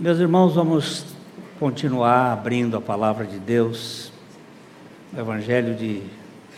[0.00, 1.04] Meus irmãos, vamos
[1.58, 4.12] continuar abrindo a palavra de Deus,
[5.12, 6.04] o Evangelho de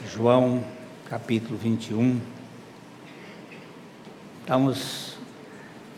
[0.07, 0.62] João,
[1.09, 2.21] capítulo 21.
[4.42, 5.16] Estamos,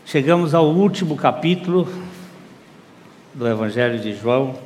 [0.05, 1.85] chegamos ao último capítulo
[3.33, 4.57] do Evangelho de João.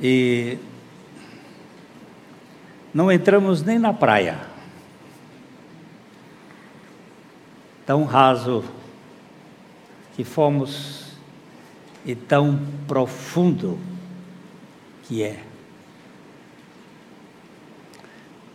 [0.00, 0.56] E
[2.94, 4.40] não entramos nem na praia.
[7.84, 8.64] Tão raso
[10.16, 11.12] que fomos
[12.06, 13.78] e tão profundo
[15.02, 15.38] que é.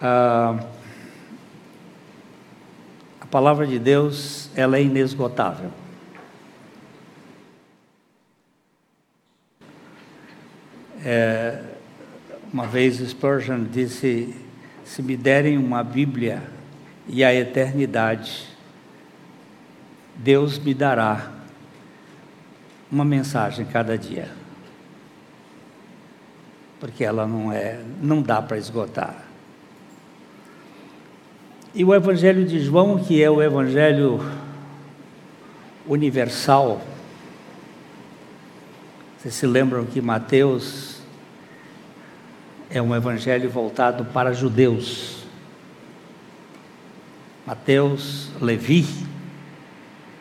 [0.02, 0.66] Ah,
[3.20, 5.72] a palavra de Deus, ela é inesgotável.
[11.06, 11.64] É,
[12.52, 14.36] uma vez Spurgeon disse:
[14.84, 16.42] se me derem uma Bíblia
[17.08, 18.48] e a eternidade,
[20.16, 21.41] Deus me dará
[22.92, 24.30] uma mensagem cada dia.
[26.80, 29.24] Porque ela não é, não dá para esgotar.
[31.74, 34.20] E o Evangelho de João, que é o Evangelho
[35.88, 36.82] universal,
[39.18, 41.00] vocês se lembram que Mateus
[42.72, 45.26] é um evangelho voltado para judeus.
[47.46, 48.88] Mateus Levi,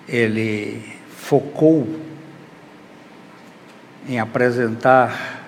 [0.07, 0.83] ele
[1.17, 2.10] focou
[4.09, 5.41] em apresentar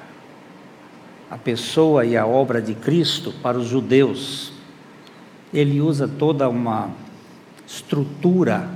[1.31, 4.53] a pessoa e a obra de Cristo para os judeus.
[5.53, 6.91] Ele usa toda uma
[7.67, 8.69] estrutura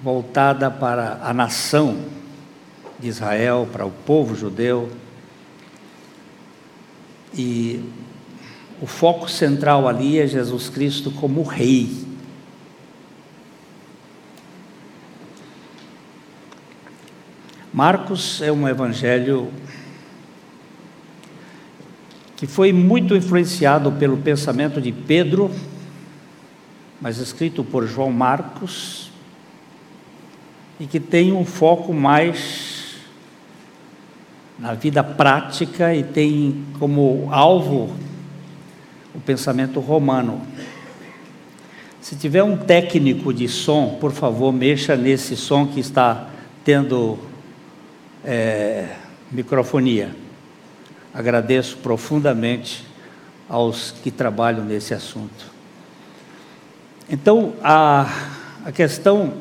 [0.00, 2.04] voltada para a nação
[2.98, 4.90] de Israel, para o povo judeu.
[7.34, 7.82] E
[8.80, 12.11] o foco central ali é Jesus Cristo como Rei.
[17.72, 19.50] Marcos é um evangelho
[22.36, 25.50] que foi muito influenciado pelo pensamento de Pedro,
[27.00, 29.10] mas escrito por João Marcos,
[30.78, 32.96] e que tem um foco mais
[34.58, 37.96] na vida prática e tem como alvo
[39.14, 40.42] o pensamento romano.
[42.02, 46.28] Se tiver um técnico de som, por favor, mexa nesse som que está
[46.62, 47.31] tendo
[48.24, 48.96] é,
[49.30, 50.14] microfonia.
[51.12, 52.84] Agradeço profundamente
[53.48, 55.52] aos que trabalham nesse assunto.
[57.08, 58.06] Então, a,
[58.64, 59.34] a questão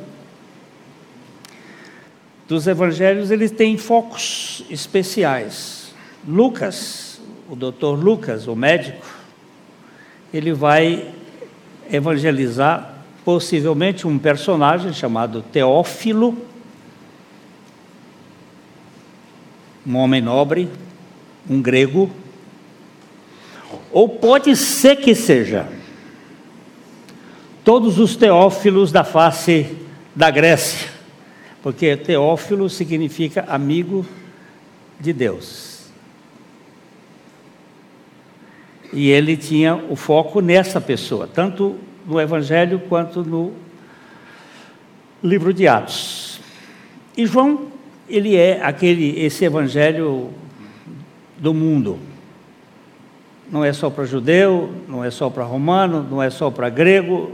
[2.47, 5.93] dos evangelhos, eles têm focos especiais.
[6.27, 9.05] Lucas, o doutor Lucas, o médico,
[10.33, 11.13] ele vai
[11.89, 16.37] evangelizar possivelmente um personagem chamado Teófilo,
[19.85, 20.69] um homem nobre,
[21.49, 22.09] um grego,
[23.91, 25.67] ou pode ser que seja
[27.63, 29.77] todos os teófilos da face
[30.15, 30.89] da Grécia,
[31.61, 34.05] porque teófilo significa amigo
[34.99, 35.71] de Deus.
[38.93, 43.53] E ele tinha o foco nessa pessoa, tanto no Evangelho quanto no
[45.23, 46.41] livro de Atos.
[47.15, 47.67] E João
[48.11, 50.29] ele é aquele esse evangelho
[51.37, 51.97] do mundo.
[53.49, 57.31] Não é só para judeu, não é só para romano, não é só para grego.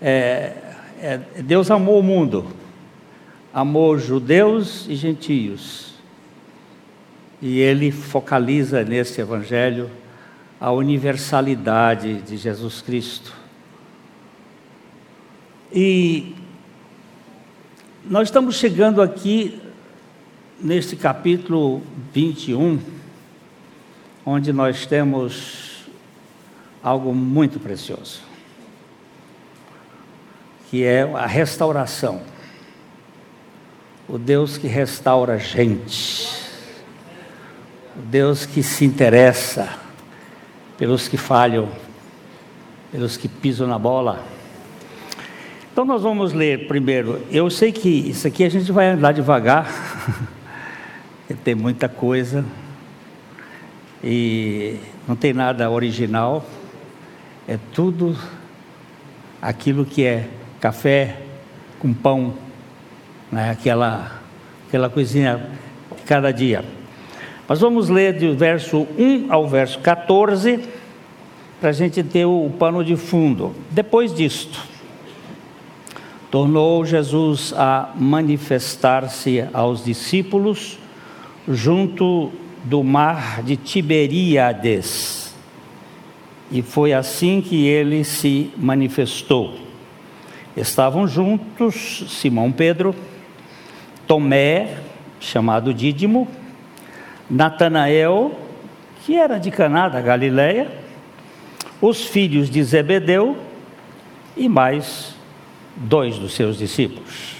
[0.00, 0.52] É,
[1.00, 2.46] é, Deus amou o mundo,
[3.52, 5.94] amou judeus e gentios.
[7.40, 9.90] E ele focaliza nesse evangelho
[10.60, 13.32] a universalidade de Jesus Cristo.
[15.72, 16.34] E
[18.04, 19.58] nós estamos chegando aqui
[20.62, 21.82] neste capítulo
[22.12, 22.78] 21,
[24.26, 25.86] onde nós temos
[26.82, 28.20] algo muito precioso,
[30.68, 32.20] que é a restauração.
[34.06, 36.28] O Deus que restaura a gente,
[37.96, 39.78] o Deus que se interessa
[40.76, 41.68] pelos que falham,
[42.90, 44.24] pelos que pisam na bola.
[45.72, 47.24] Então nós vamos ler primeiro.
[47.30, 50.28] Eu sei que isso aqui a gente vai andar devagar.
[51.44, 52.44] tem muita coisa
[54.02, 56.44] e não tem nada original,
[57.46, 58.16] é tudo
[59.40, 60.28] aquilo que é
[60.60, 61.18] café
[61.78, 62.34] com pão,
[63.30, 63.50] né?
[63.50, 64.20] aquela,
[64.68, 65.50] aquela coisinha
[65.96, 66.64] de cada dia.
[67.48, 70.60] Mas vamos ler do verso 1 ao verso 14,
[71.60, 73.54] para a gente ter o pano de fundo.
[73.70, 74.58] Depois disto,
[76.30, 80.79] tornou Jesus a manifestar-se aos discípulos
[81.50, 82.30] junto
[82.64, 85.34] do mar de Tiberíades.
[86.50, 89.58] E foi assim que ele se manifestou.
[90.56, 92.94] Estavam juntos Simão Pedro,
[94.06, 94.78] Tomé,
[95.20, 96.26] chamado Dídimo,
[97.28, 98.38] Natanael,
[99.04, 100.70] que era de Caná da Galileia,
[101.80, 103.36] os filhos de Zebedeu
[104.36, 105.14] e mais
[105.76, 107.36] dois dos seus discípulos.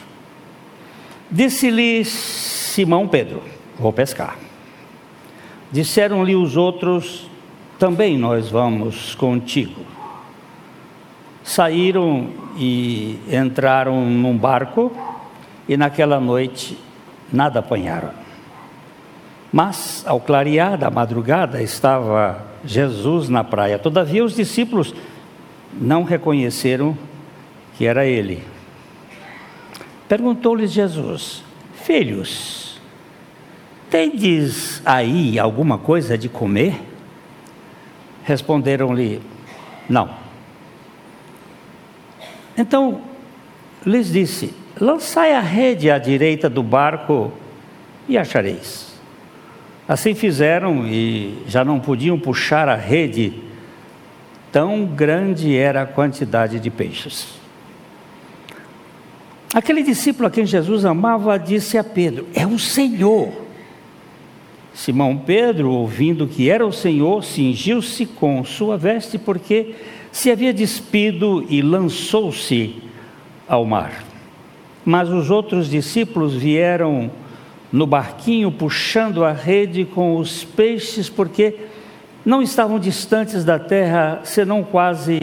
[1.30, 3.42] Disse-lhe Simão Pedro:
[3.80, 4.36] Vou pescar.
[5.72, 7.30] Disseram-lhe os outros:
[7.78, 9.80] Também nós vamos contigo.
[11.42, 12.28] Saíram
[12.58, 14.92] e entraram num barco,
[15.66, 16.76] e naquela noite
[17.32, 18.10] nada apanharam.
[19.50, 23.78] Mas, ao clarear da madrugada, estava Jesus na praia.
[23.78, 24.94] Todavia, os discípulos
[25.72, 26.96] não reconheceram
[27.78, 28.44] que era ele.
[30.06, 31.42] Perguntou-lhes Jesus:
[31.82, 32.69] Filhos,
[33.90, 36.80] tendes aí alguma coisa de comer?
[38.22, 39.20] Responderam-lhe:
[39.88, 40.10] Não.
[42.56, 43.02] Então
[43.84, 47.32] lhes disse: Lançai a rede à direita do barco
[48.08, 48.90] e achareis.
[49.88, 53.34] Assim fizeram e já não podiam puxar a rede,
[54.52, 57.40] tão grande era a quantidade de peixes.
[59.52, 63.49] Aquele discípulo a quem Jesus amava disse a Pedro: É o Senhor.
[64.72, 69.74] Simão Pedro, ouvindo que era o Senhor, cingiu-se com sua veste, porque
[70.12, 72.76] se havia despido e lançou-se
[73.48, 74.04] ao mar.
[74.84, 77.10] Mas os outros discípulos vieram
[77.72, 81.56] no barquinho puxando a rede com os peixes, porque
[82.24, 85.20] não estavam distantes da terra, senão quase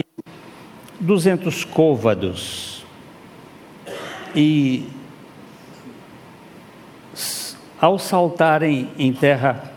[1.00, 2.84] 200 côvados.
[4.34, 4.84] E
[7.80, 9.72] ao saltarem em terra,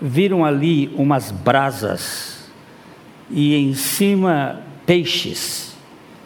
[0.00, 2.48] viram ali umas brasas
[3.30, 5.76] e em cima peixes,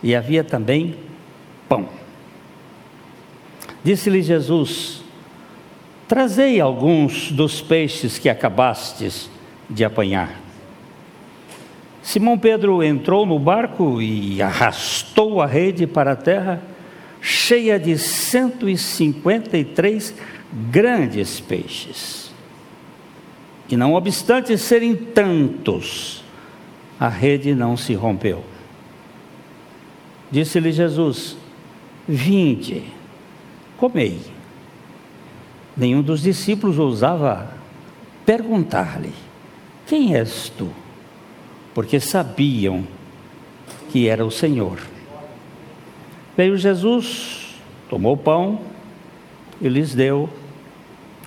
[0.02, 0.94] e havia também
[1.68, 1.88] pão.
[3.82, 5.02] Disse-lhe Jesus:
[6.06, 9.28] Trazei alguns dos peixes que acabastes
[9.68, 10.40] de apanhar.
[12.02, 16.60] Simão Pedro entrou no barco e arrastou a rede para a terra,
[17.20, 20.14] cheia de 153
[20.52, 22.30] grandes peixes.
[23.68, 26.22] E não obstante serem tantos,
[27.00, 28.44] a rede não se rompeu.
[30.30, 31.36] Disse-lhe Jesus:
[32.06, 32.82] Vinde,
[33.76, 34.20] comei.
[35.76, 37.54] Nenhum dos discípulos ousava
[38.26, 39.12] perguntar-lhe:
[39.86, 40.70] Quem és tu?
[41.74, 42.86] Porque sabiam
[43.90, 44.78] que era o Senhor.
[46.36, 47.54] Veio Jesus,
[47.88, 48.60] tomou o pão
[49.60, 50.28] e lhes deu,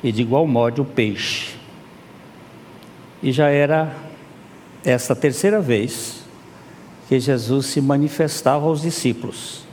[0.05, 1.55] e de igual modo o peixe.
[3.23, 3.91] E já era
[4.85, 6.23] esta terceira vez
[7.09, 9.63] que Jesus se manifestava aos discípulos,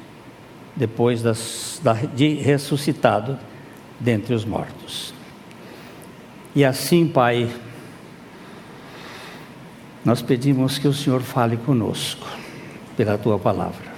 [0.75, 1.82] depois das,
[2.14, 3.38] de ressuscitado
[4.00, 5.12] dentre os mortos.
[6.56, 7.50] E assim, Pai,
[10.02, 12.26] nós pedimos que o Senhor fale conosco
[12.96, 13.92] pela tua palavra.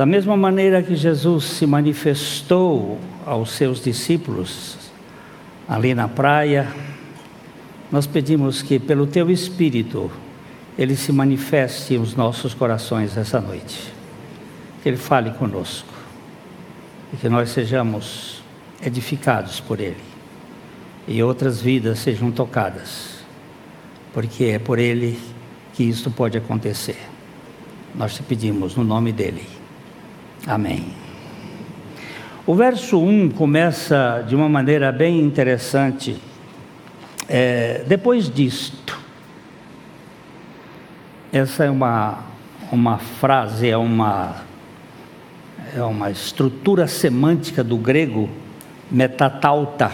[0.00, 4.78] Da mesma maneira que Jesus se manifestou aos seus discípulos
[5.68, 6.66] ali na praia,
[7.92, 10.10] nós pedimos que pelo teu Espírito
[10.78, 13.92] ele se manifeste nos nossos corações essa noite.
[14.82, 15.92] Que ele fale conosco
[17.12, 18.42] e que nós sejamos
[18.82, 20.00] edificados por Ele
[21.06, 23.18] e outras vidas sejam tocadas,
[24.14, 25.20] porque é por Ele
[25.74, 26.96] que isto pode acontecer.
[27.94, 29.59] Nós te pedimos no nome dEle.
[30.46, 30.86] Amém.
[32.46, 36.16] O verso 1 começa de uma maneira bem interessante.
[37.28, 38.98] É, depois disto,
[41.32, 42.24] essa é uma,
[42.72, 44.48] uma frase, é uma
[45.76, 48.28] é uma estrutura semântica do grego
[48.90, 49.92] metatauta,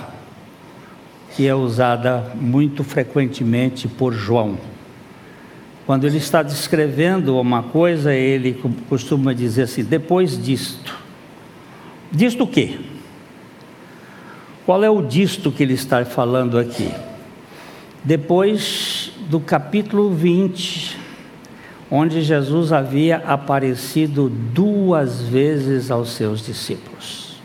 [1.35, 4.57] que é usada muito frequentemente por João.
[5.87, 10.95] Quando ele está descrevendo uma coisa, ele costuma dizer assim: depois disto.
[12.11, 12.79] Disto o quê?
[14.65, 16.93] Qual é o disto que ele está falando aqui?
[18.03, 20.99] Depois do capítulo 20,
[21.89, 27.37] onde Jesus havia aparecido duas vezes aos seus discípulos.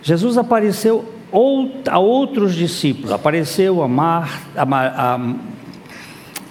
[0.00, 1.12] Jesus apareceu
[1.90, 5.34] a outros discípulos, apareceu a, Mar, a, a,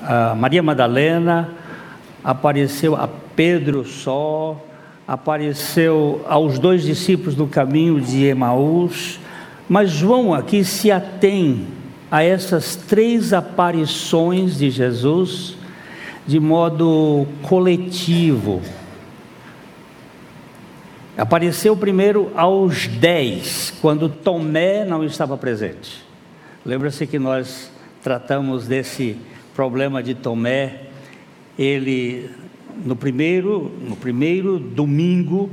[0.08, 1.50] a Maria Madalena,
[2.24, 4.64] apareceu a Pedro só,
[5.08, 9.20] apareceu aos dois discípulos no caminho de Emaús,
[9.68, 11.68] mas João aqui se atém
[12.10, 15.58] a essas três aparições de Jesus
[16.28, 18.62] de modo coletivo.
[21.18, 26.04] Apareceu primeiro aos dez, quando Tomé não estava presente.
[26.66, 27.72] Lembra-se que nós
[28.04, 29.18] tratamos desse
[29.56, 30.82] problema de Tomé.
[31.58, 32.30] Ele
[32.84, 35.50] no primeiro, no primeiro domingo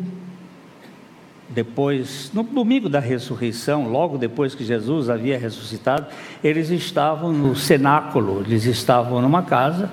[1.48, 6.06] depois, no domingo da ressurreição, logo depois que Jesus havia ressuscitado,
[6.42, 9.90] eles estavam no cenáculo, eles estavam numa casa,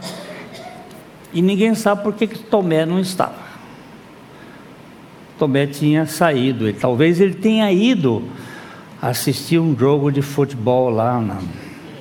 [1.34, 3.50] e ninguém sabe por que, que Tomé não estava.
[5.38, 8.24] Tomé tinha saído, e talvez ele tenha ido
[9.02, 11.40] assistir um jogo de futebol lá, na,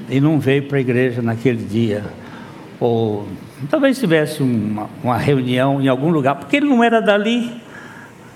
[0.08, 2.04] e não veio para a igreja naquele dia,
[2.80, 3.26] ou
[3.70, 7.50] talvez tivesse uma, uma reunião em algum lugar, porque ele não era dali,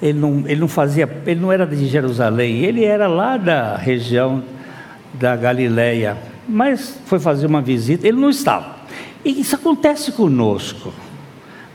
[0.01, 4.43] ele não, ele não fazia, ele não era de Jerusalém, ele era lá da região
[5.15, 6.17] da Galileia,
[6.49, 8.77] mas foi fazer uma visita, ele não estava.
[9.25, 10.93] E isso acontece conosco.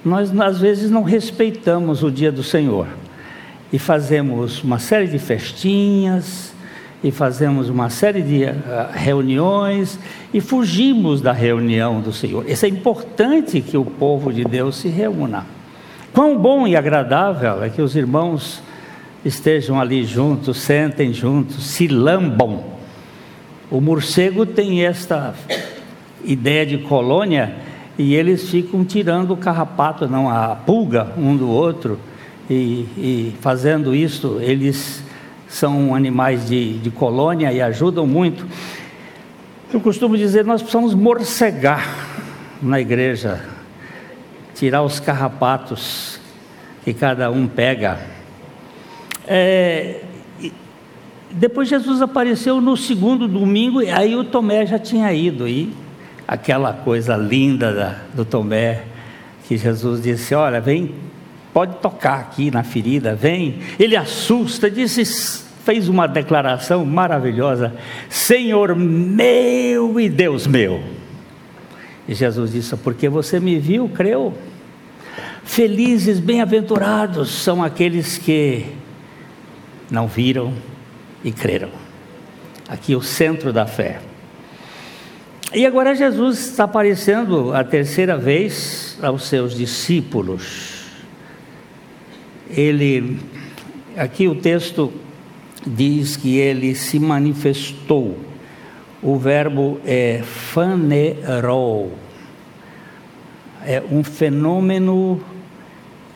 [0.03, 2.87] Nós às vezes não respeitamos o dia do Senhor.
[3.71, 6.53] E fazemos uma série de festinhas
[7.03, 8.55] e fazemos uma série de uh,
[8.91, 9.99] reuniões
[10.33, 12.49] e fugimos da reunião do Senhor.
[12.49, 15.45] Isso é importante que o povo de Deus se reúna.
[16.13, 18.61] Quão bom e agradável é que os irmãos
[19.23, 22.63] estejam ali juntos, sentem juntos, se lambam.
[23.69, 25.35] O morcego tem esta
[26.23, 27.55] ideia de colônia
[27.97, 31.99] e eles ficam tirando o carrapato, não a pulga um do outro
[32.49, 35.03] e, e fazendo isso eles
[35.47, 38.45] são animais de, de colônia e ajudam muito.
[39.73, 42.07] Eu costumo dizer nós precisamos morcegar
[42.61, 43.57] na igreja
[44.57, 46.19] tirar os carrapatos
[46.83, 47.99] que cada um pega.
[49.27, 50.01] É,
[51.29, 55.71] depois Jesus apareceu no segundo domingo, e aí o Tomé já tinha ido, e
[56.27, 58.83] aquela coisa linda da, do Tomé,
[59.47, 60.95] que Jesus disse: Olha, vem,
[61.57, 63.57] pode tocar aqui na ferida, vem.
[63.79, 65.03] Ele assusta, disse,
[65.65, 67.73] fez uma declaração maravilhosa:
[68.07, 70.83] Senhor meu e Deus meu.
[72.07, 74.37] E Jesus disse: Porque você me viu, creu.
[75.43, 78.67] Felizes, bem-aventurados são aqueles que
[79.89, 80.53] não viram
[81.23, 81.71] e creram.
[82.69, 83.99] Aqui o centro da fé.
[85.51, 90.76] E agora Jesus está aparecendo a terceira vez aos seus discípulos.
[92.49, 93.19] Ele,
[93.95, 94.91] aqui o texto
[95.65, 98.17] diz que ele se manifestou.
[99.01, 101.93] O verbo é fanerou.
[103.65, 105.21] É um fenômeno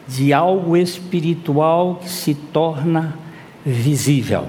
[0.08, 3.18] de algo espiritual que se torna
[3.66, 4.48] visível,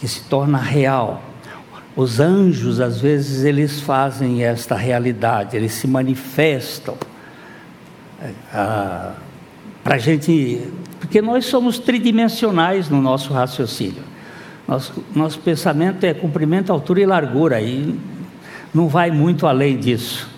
[0.00, 1.22] que se torna real.
[1.94, 6.96] Os anjos, às vezes, eles fazem esta realidade, eles se manifestam.
[8.52, 9.14] Ah,
[9.86, 10.60] Para a gente.
[10.98, 14.02] Porque nós somos tridimensionais no nosso raciocínio.
[14.66, 17.94] Nosso, nosso pensamento é comprimento, altura e largura, e
[18.74, 20.28] não vai muito além disso.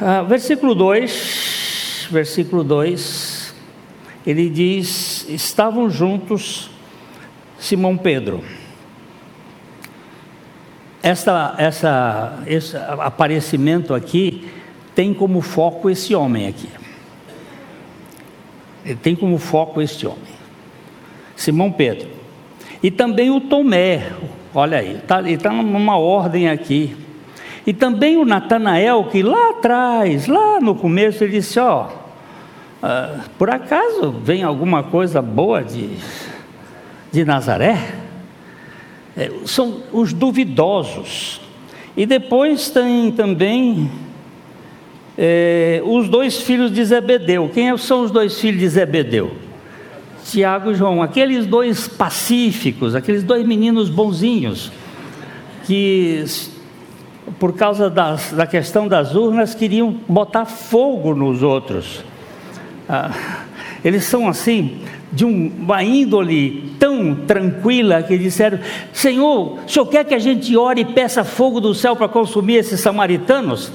[0.00, 3.54] Ah, versículo 2 versículo 2,
[4.26, 6.70] ele diz: Estavam juntos
[7.58, 8.42] Simão Pedro.
[11.02, 14.48] Essa, essa, esse aparecimento aqui
[14.94, 16.68] tem como foco esse homem aqui.
[18.86, 20.20] Ele tem como foco este homem,
[21.34, 22.08] Simão Pedro.
[22.80, 24.12] E também o Tomé,
[24.54, 26.96] olha aí, tá, ele está numa ordem aqui.
[27.66, 31.88] E também o Natanael, que lá atrás, lá no começo, ele disse: Ó,
[32.80, 35.96] ah, por acaso vem alguma coisa boa de,
[37.10, 37.92] de Nazaré?
[39.16, 41.40] É, são os duvidosos.
[41.96, 43.90] E depois tem também
[45.16, 47.50] é, os dois filhos de Zebedeu.
[47.52, 49.32] Quem são os dois filhos de Zebedeu?
[50.24, 54.72] Tiago e João, aqueles dois pacíficos, aqueles dois meninos bonzinhos,
[55.64, 56.24] que
[57.38, 62.04] por causa das, da questão das urnas, queriam botar fogo nos outros.
[62.88, 63.10] Ah,
[63.84, 64.78] eles são assim,
[65.12, 68.58] de uma índole tão tranquila, que disseram:
[68.92, 72.56] Senhor, o senhor quer que a gente ore e peça fogo do céu para consumir
[72.56, 73.70] esses samaritanos?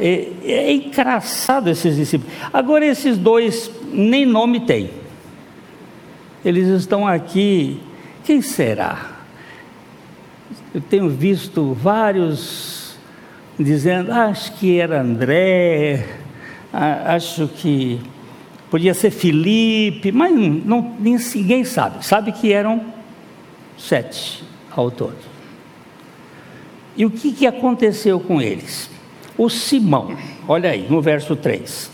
[0.00, 2.32] É, é engraçado esses discípulos.
[2.52, 4.90] Agora, esses dois nem nome têm.
[6.44, 7.80] Eles estão aqui.
[8.24, 9.12] Quem será?
[10.74, 12.96] Eu tenho visto vários
[13.58, 16.06] dizendo: ah, acho que era André,
[16.72, 18.00] ah, acho que
[18.70, 22.04] podia ser Felipe, mas não, ninguém sabe.
[22.04, 22.84] Sabe que eram
[23.78, 25.34] sete autores.
[26.96, 28.90] E o que, que aconteceu com eles?
[29.36, 31.90] O Simão, olha aí, no verso 3.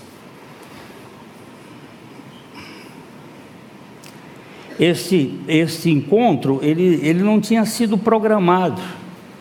[4.79, 8.81] Este, este encontro, ele, ele não tinha sido programado.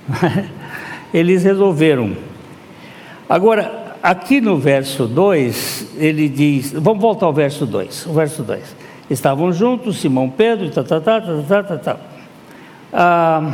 [1.14, 2.16] Eles resolveram.
[3.28, 8.76] Agora, aqui no verso 2, ele diz, vamos voltar ao verso 2, o verso 2.
[9.10, 11.98] Estavam juntos, Simão Pedro, tá, tá, tá, tá, tá, tá, tá.
[12.94, 13.54] Ah,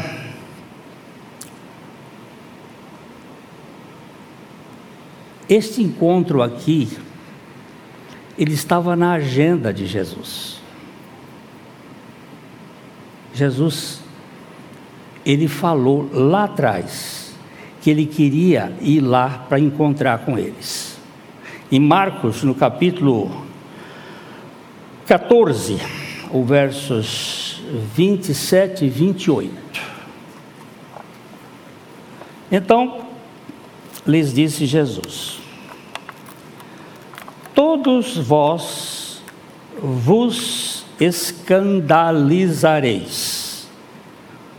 [5.48, 6.90] este encontro aqui,
[8.38, 10.60] ele estava na agenda de Jesus.
[13.34, 14.02] Jesus,
[15.25, 17.34] ele falou lá atrás
[17.82, 20.98] que ele queria ir lá para encontrar com eles.
[21.72, 23.46] Em Marcos, no capítulo
[25.06, 25.78] 14,
[26.32, 27.62] o versos
[27.96, 29.54] 27 e 28.
[32.52, 33.04] Então,
[34.05, 35.39] lhes disse Jesus:
[37.53, 39.21] Todos vós
[39.81, 43.69] vos escandalizareis,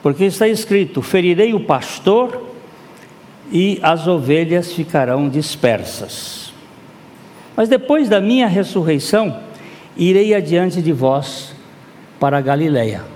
[0.02, 2.46] porque está escrito: ferirei o pastor
[3.50, 6.52] e as ovelhas ficarão dispersas.
[7.56, 9.40] Mas depois da minha ressurreição,
[9.96, 11.54] irei adiante de vós
[12.20, 13.15] para a Galileia.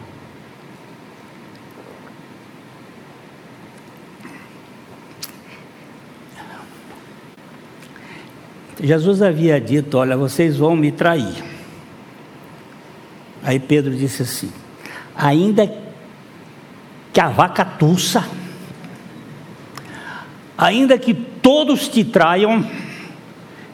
[8.82, 11.44] Jesus havia dito: Olha, vocês vão me trair.
[13.42, 14.50] Aí Pedro disse assim:
[15.14, 15.70] Ainda
[17.12, 18.26] que a vaca tussa,
[20.56, 22.64] ainda que todos te traiam,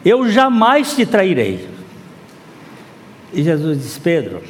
[0.03, 1.67] eu jamais te trairei.
[3.33, 4.43] E Jesus disse: Pedro,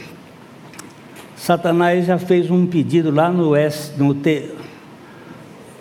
[1.36, 4.52] Satanás já fez um pedido lá no, S, no, T,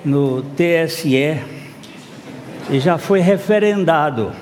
[0.04, 1.40] no TSE
[2.68, 4.32] e já foi referendado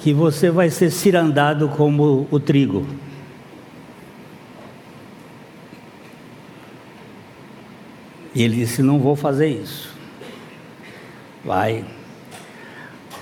[0.00, 2.86] que você vai ser cirandado como o trigo.
[8.34, 9.94] E ele disse: Não vou fazer isso.
[11.44, 11.84] Vai.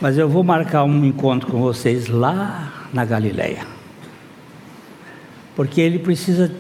[0.01, 3.67] Mas eu vou marcar um encontro com vocês lá na Galileia.
[5.57, 6.53] Porque ele precisa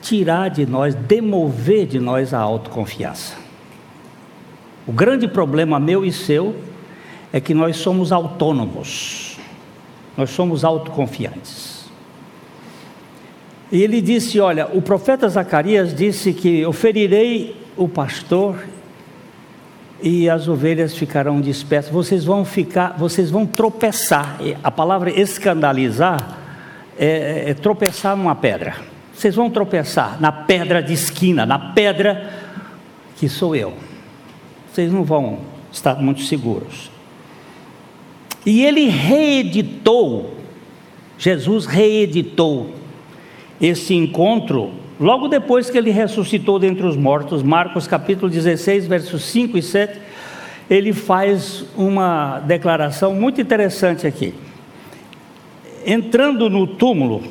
[0.00, 3.34] tirar de nós, demover de nós a autoconfiança.
[4.86, 6.54] O grande problema meu e seu
[7.32, 9.29] é que nós somos autônomos.
[10.20, 11.86] Nós somos autoconfiantes.
[13.72, 18.62] E ele disse: Olha, o profeta Zacarias disse que eu ferirei o pastor
[20.02, 21.90] e as ovelhas ficarão dispersas.
[21.90, 24.36] Vocês vão ficar, vocês vão tropeçar.
[24.62, 26.38] A palavra escandalizar
[26.98, 28.74] é, é tropeçar numa pedra.
[29.14, 32.30] Vocês vão tropeçar na pedra de esquina, na pedra
[33.16, 33.72] que sou eu.
[34.70, 35.38] Vocês não vão
[35.72, 36.90] estar muito seguros.
[38.44, 40.34] E ele reeditou,
[41.18, 42.74] Jesus reeditou
[43.60, 49.56] esse encontro logo depois que ele ressuscitou dentre os mortos, Marcos capítulo 16, versos 5
[49.56, 49.98] e 7,
[50.68, 54.34] ele faz uma declaração muito interessante aqui.
[55.84, 57.22] Entrando no túmulo,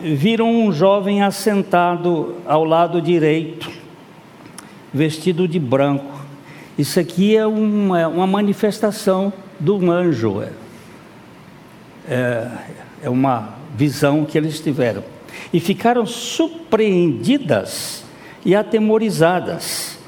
[0.00, 3.70] viram um jovem assentado ao lado direito,
[4.92, 6.24] vestido de branco.
[6.76, 10.42] Isso aqui é uma, uma manifestação do anjo.
[12.08, 12.48] É,
[13.02, 15.04] é uma visão que eles tiveram.
[15.52, 18.04] E ficaram surpreendidas
[18.44, 19.98] e atemorizadas.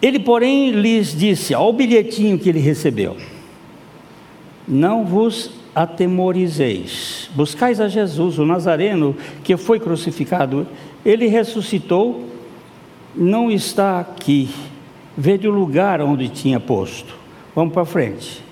[0.00, 3.16] Ele, porém, lhes disse, ao bilhetinho que ele recebeu:
[4.66, 7.30] Não vos atemorizeis.
[7.34, 10.66] Buscais a Jesus, o Nazareno, que foi crucificado.
[11.04, 12.28] Ele ressuscitou,
[13.14, 14.50] não está aqui.
[15.16, 17.16] Vede o lugar onde tinha posto.
[17.54, 18.47] Vamos para frente.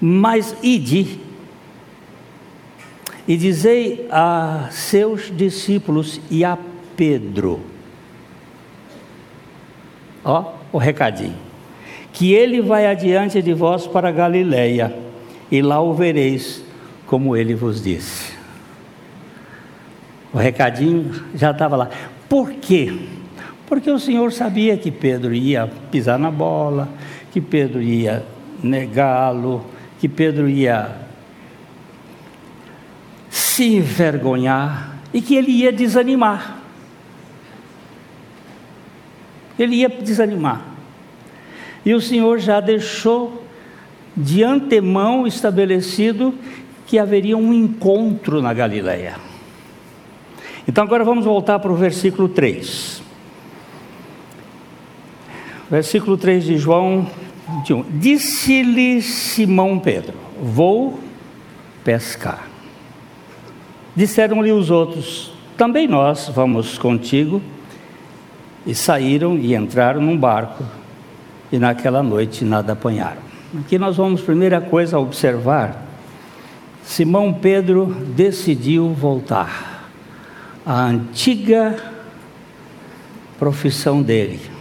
[0.00, 1.18] Mas ide
[3.26, 6.58] e dizei a seus discípulos e a
[6.96, 7.60] Pedro,
[10.24, 11.36] ó, o recadinho,
[12.12, 14.94] que ele vai adiante de vós para Galiléia,
[15.50, 16.62] e lá o vereis,
[17.06, 18.34] como ele vos disse.
[20.32, 21.90] O recadinho já estava lá.
[22.28, 22.92] Por quê?
[23.66, 26.88] Porque o Senhor sabia que Pedro ia pisar na bola,
[27.32, 28.24] que Pedro ia
[28.62, 29.64] negá-lo,
[30.04, 30.94] que Pedro ia
[33.30, 36.58] se envergonhar e que ele ia desanimar.
[39.58, 40.60] Ele ia desanimar.
[41.86, 43.46] E o Senhor já deixou
[44.14, 46.34] de antemão estabelecido
[46.86, 49.14] que haveria um encontro na Galileia.
[50.68, 53.02] Então agora vamos voltar para o versículo 3.
[55.70, 57.08] Versículo 3 de João
[57.48, 57.84] 21.
[57.98, 60.98] Disse-lhe Simão Pedro: Vou
[61.84, 62.48] pescar.
[63.94, 67.40] Disseram-lhe os outros: Também nós vamos contigo.
[68.66, 70.64] E saíram e entraram num barco,
[71.52, 73.20] e naquela noite nada apanharam.
[73.60, 75.84] Aqui nós vamos, primeira coisa, observar:
[76.82, 79.90] Simão Pedro decidiu voltar
[80.64, 81.76] à antiga
[83.38, 84.53] profissão dele.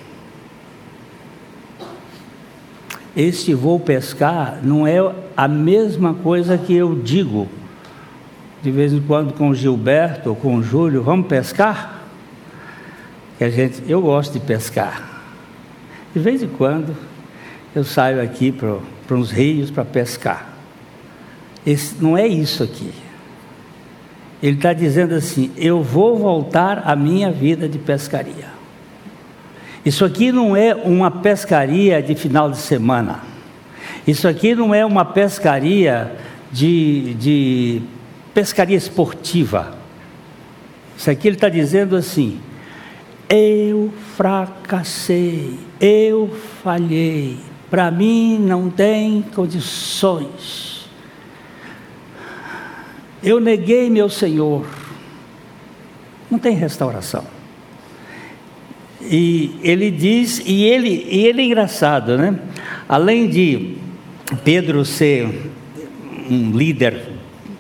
[3.16, 4.98] Este vou pescar não é
[5.38, 7.48] a mesma coisa que eu digo
[8.64, 12.02] de vez em quando com o Gilberto ou com o Júlio, vamos pescar?
[13.38, 15.22] Que a gente, eu gosto de pescar.
[16.14, 16.96] De vez em quando
[17.76, 18.78] eu saio aqui para,
[19.14, 20.48] uns rios para pescar.
[21.68, 22.94] Esse, não é isso aqui.
[24.42, 28.53] Ele está dizendo assim: eu vou voltar à minha vida de pescaria.
[29.86, 33.20] Isso aqui não é uma pescaria de final de semana.
[34.08, 36.16] Isso aqui não é uma pescaria
[36.52, 37.82] de, de
[38.34, 39.76] pescaria esportiva.
[40.98, 42.40] Isso aqui ele está dizendo assim:
[43.28, 46.30] eu fracassei, eu
[46.64, 47.38] falhei,
[47.70, 50.88] para mim não tem condições.
[53.22, 54.66] Eu neguei meu Senhor,
[56.30, 57.26] não tem restauração.
[59.10, 62.40] E ele diz, e ele, e ele é engraçado, né?
[62.88, 63.76] Além de
[64.44, 65.52] Pedro ser
[66.30, 67.10] um líder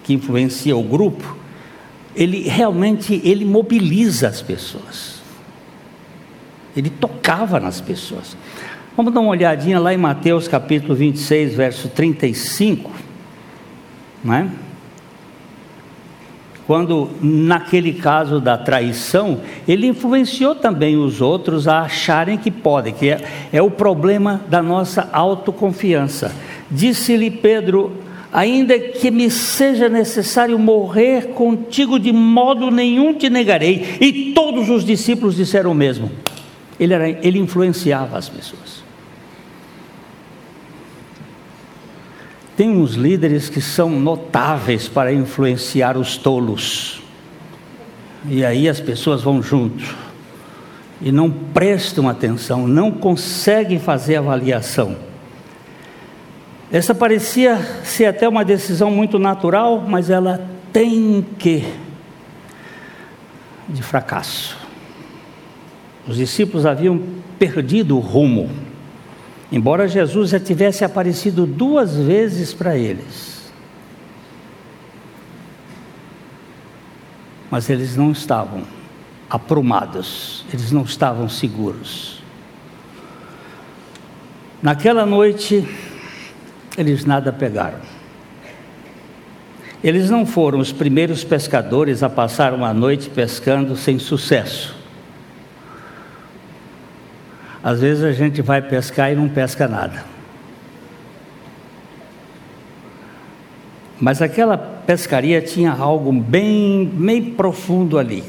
[0.03, 1.37] que influencia o grupo,
[2.15, 5.21] ele realmente ele mobiliza as pessoas.
[6.75, 8.37] Ele tocava nas pessoas.
[8.95, 12.91] Vamos dar uma olhadinha lá em Mateus capítulo 26, verso 35,
[14.23, 14.47] não é?
[16.65, 23.09] Quando, naquele caso da traição, ele influenciou também os outros a acharem que podem, que
[23.09, 23.21] é,
[23.51, 26.33] é o problema da nossa autoconfiança.
[26.71, 27.91] Disse-lhe Pedro
[28.31, 33.97] ainda que me seja necessário morrer contigo, de modo nenhum te negarei.
[34.01, 36.09] E todos os discípulos disseram o mesmo.
[36.79, 38.82] Ele, era, ele influenciava as pessoas.
[42.55, 47.01] Tem uns líderes que são notáveis para influenciar os tolos.
[48.27, 49.83] E aí as pessoas vão junto.
[51.01, 54.95] E não prestam atenção, não conseguem fazer avaliação
[56.73, 61.63] essa parecia ser até uma decisão muito natural, mas ela tem que
[63.69, 64.57] de fracasso.
[66.07, 66.99] Os discípulos haviam
[67.37, 68.49] perdido o rumo,
[69.53, 73.53] embora Jesus já tivesse aparecido duas vezes para eles.
[77.51, 78.63] Mas eles não estavam
[79.29, 82.23] aprumados, eles não estavam seguros.
[84.59, 85.67] Naquela noite,
[86.75, 87.79] eles nada pegaram.
[89.83, 94.82] Eles não foram os primeiros pescadores a passar uma noite pescando sem sucesso.
[97.63, 100.03] Às vezes a gente vai pescar e não pesca nada.
[103.99, 108.23] Mas aquela pescaria tinha algo bem, bem profundo ali.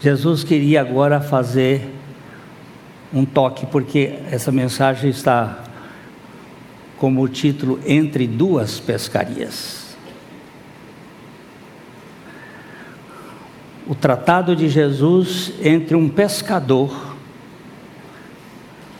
[0.00, 1.88] Jesus queria agora fazer
[3.12, 5.64] um toque, porque essa mensagem está
[6.98, 9.77] como título Entre Duas Pescarias.
[13.88, 17.16] O tratado de Jesus entre um pescador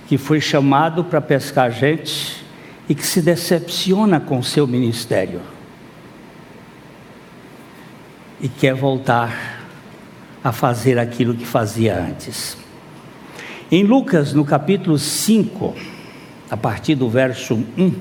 [0.06, 2.42] que foi chamado para pescar gente
[2.88, 5.42] e que se decepciona com seu ministério
[8.40, 9.66] e quer voltar
[10.42, 12.56] a fazer aquilo que fazia antes.
[13.70, 15.74] Em Lucas, no capítulo 5,
[16.50, 17.92] a partir do verso 1,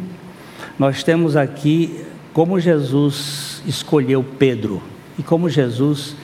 [0.79, 4.81] nós temos aqui como Jesus escolheu Pedro
[5.19, 6.15] e como Jesus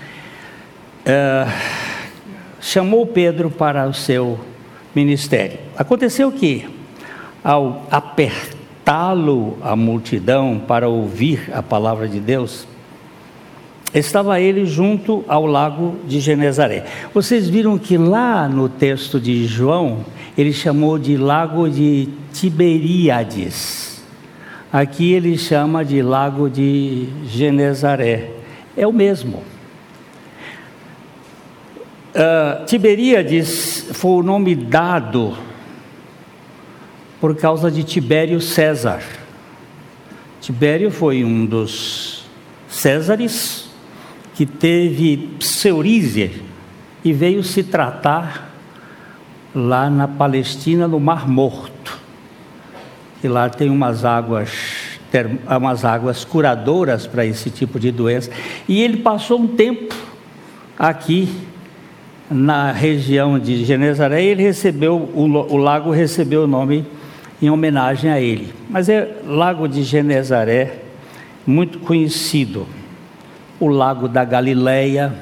[1.05, 1.47] é,
[2.59, 4.39] chamou Pedro para o seu
[4.95, 5.59] ministério.
[5.77, 6.65] Aconteceu que,
[7.43, 12.67] ao apertá-lo a multidão para ouvir a palavra de Deus,
[13.93, 16.85] estava ele junto ao lago de Genezaré.
[17.13, 20.05] Vocês viram que lá no texto de João,
[20.37, 24.01] ele chamou de lago de Tiberíades.
[24.71, 28.31] Aqui ele chama de lago de Genezaré.
[28.75, 29.52] É o mesmo.
[32.13, 35.35] Uh, Tiberíades foi o nome dado
[37.19, 39.01] por causa de Tibério César.
[40.39, 42.25] Tibério foi um dos
[42.67, 43.67] Césares
[44.35, 46.43] que teve pseuríase
[47.03, 48.53] e veio se tratar
[49.55, 51.99] lá na Palestina, no Mar Morto.
[53.23, 54.51] E lá tem umas águas,
[55.49, 58.29] umas águas curadoras para esse tipo de doença.
[58.67, 59.95] E ele passou um tempo
[60.77, 61.52] aqui
[62.33, 66.85] na região de Genezaré, ele recebeu o, o lago recebeu o nome
[67.41, 68.53] em homenagem a ele.
[68.69, 70.79] Mas é Lago de Genezaré,
[71.45, 72.65] muito conhecido.
[73.59, 75.13] O Lago da Galileia,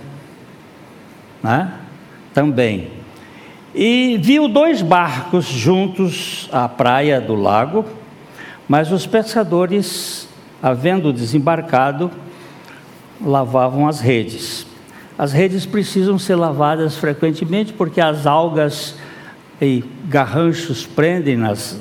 [1.44, 1.74] né?
[2.34, 2.90] também.
[3.74, 7.86] E viu dois barcos juntos à praia do lago,
[8.68, 10.28] mas os pescadores,
[10.62, 12.12] havendo desembarcado,
[13.24, 14.68] lavavam as redes.
[15.22, 18.96] As redes precisam ser lavadas frequentemente porque as algas
[19.62, 21.80] e garranchos prendem nas,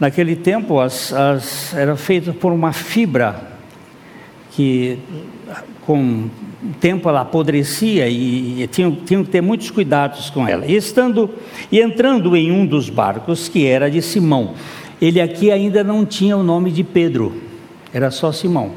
[0.00, 3.52] Naquele tempo, as, as, era feito por uma fibra
[4.50, 4.98] que,
[5.86, 6.28] com
[6.60, 10.66] o tempo, ela apodrecia e, e tinham, tinham que ter muitos cuidados com ela.
[10.66, 11.30] E, estando,
[11.70, 14.54] e entrando em um dos barcos, que era de Simão,
[15.00, 17.40] ele aqui ainda não tinha o nome de Pedro,
[17.92, 18.72] era só Simão.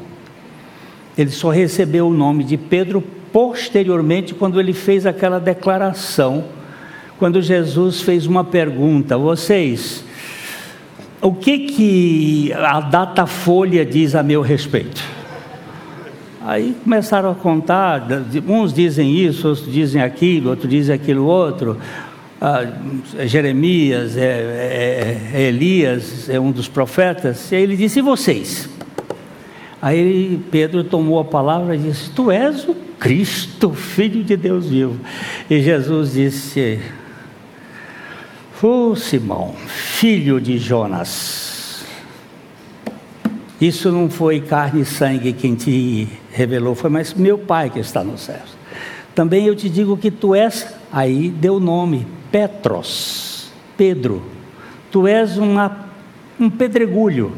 [1.16, 6.44] Ele só recebeu o nome de Pedro posteriormente, quando ele fez aquela declaração,
[7.18, 10.04] quando Jesus fez uma pergunta: Vocês
[11.20, 15.02] o que que a data folha diz a meu respeito?
[16.40, 18.06] Aí começaram a contar,
[18.46, 21.78] uns dizem isso, outros dizem aquilo, outros dizem aquilo outro.
[22.40, 22.64] Ah,
[23.24, 28.68] Jeremias, é, é, é, Elias é um dos profetas, e aí ele disse: E vocês?
[29.82, 34.98] Aí Pedro tomou a palavra e disse: Tu és o Cristo, filho de Deus vivo.
[35.48, 36.80] E Jesus disse:
[38.62, 41.84] Oh, Simão, filho de Jonas,
[43.60, 48.02] isso não foi carne e sangue quem te revelou, foi mais meu Pai que está
[48.04, 48.56] nos céus.
[49.14, 54.22] Também eu te digo que tu és, aí deu nome, Petros, Pedro,
[54.90, 55.88] tu és uma,
[56.38, 57.32] um pedregulho,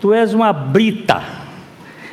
[0.00, 1.39] tu és uma brita.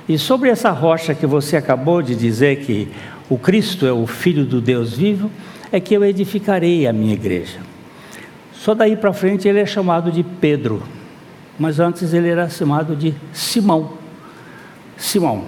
[0.07, 2.87] E sobre essa rocha que você acabou de dizer que
[3.29, 5.29] o Cristo é o Filho do Deus vivo,
[5.71, 7.59] é que eu edificarei a minha igreja.
[8.53, 10.81] Só daí para frente ele é chamado de Pedro,
[11.59, 13.93] mas antes ele era chamado de Simão.
[14.97, 15.45] Simão.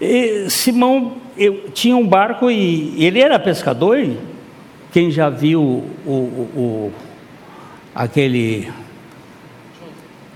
[0.00, 3.98] E Simão eu, tinha um barco e ele era pescador.
[3.98, 4.18] E
[4.92, 6.92] quem já viu o, o, o
[7.94, 8.70] aquele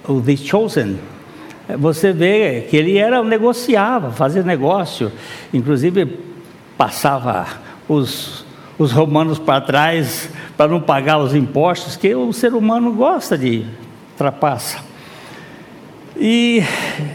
[0.08, 0.98] o The Chosen,
[1.78, 5.10] você vê que ele era negociava, fazia negócio,
[5.52, 6.18] inclusive
[6.78, 7.46] passava
[7.88, 8.44] os,
[8.78, 13.66] os romanos para trás para não pagar os impostos, que o ser humano gosta de
[14.16, 14.78] trapaça.
[16.18, 16.62] E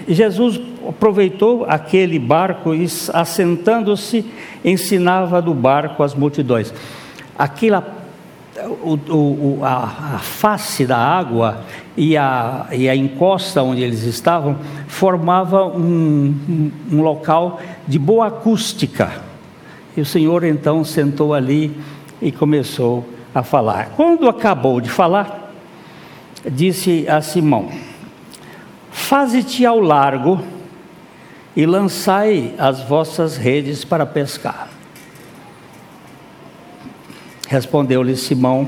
[0.08, 4.26] Jesus aproveitou aquele barco e, assentando-se,
[4.64, 6.72] ensinava do barco as multidões.
[7.38, 8.01] Aquela,
[8.68, 11.64] o, o, a, a, face da água
[11.96, 18.28] e a, e a encosta onde eles estavam formava um, um, um local de boa
[18.28, 19.12] acústica.
[19.96, 21.76] E o Senhor então sentou ali
[22.22, 23.92] e começou a a falar.
[23.96, 25.54] Quando acabou de falar,
[26.50, 27.70] disse a Simão:
[28.92, 30.42] Faze-te ao largo
[31.56, 34.70] e lançai as vossas redes para pescar.
[37.52, 38.66] Respondeu-lhe Simão: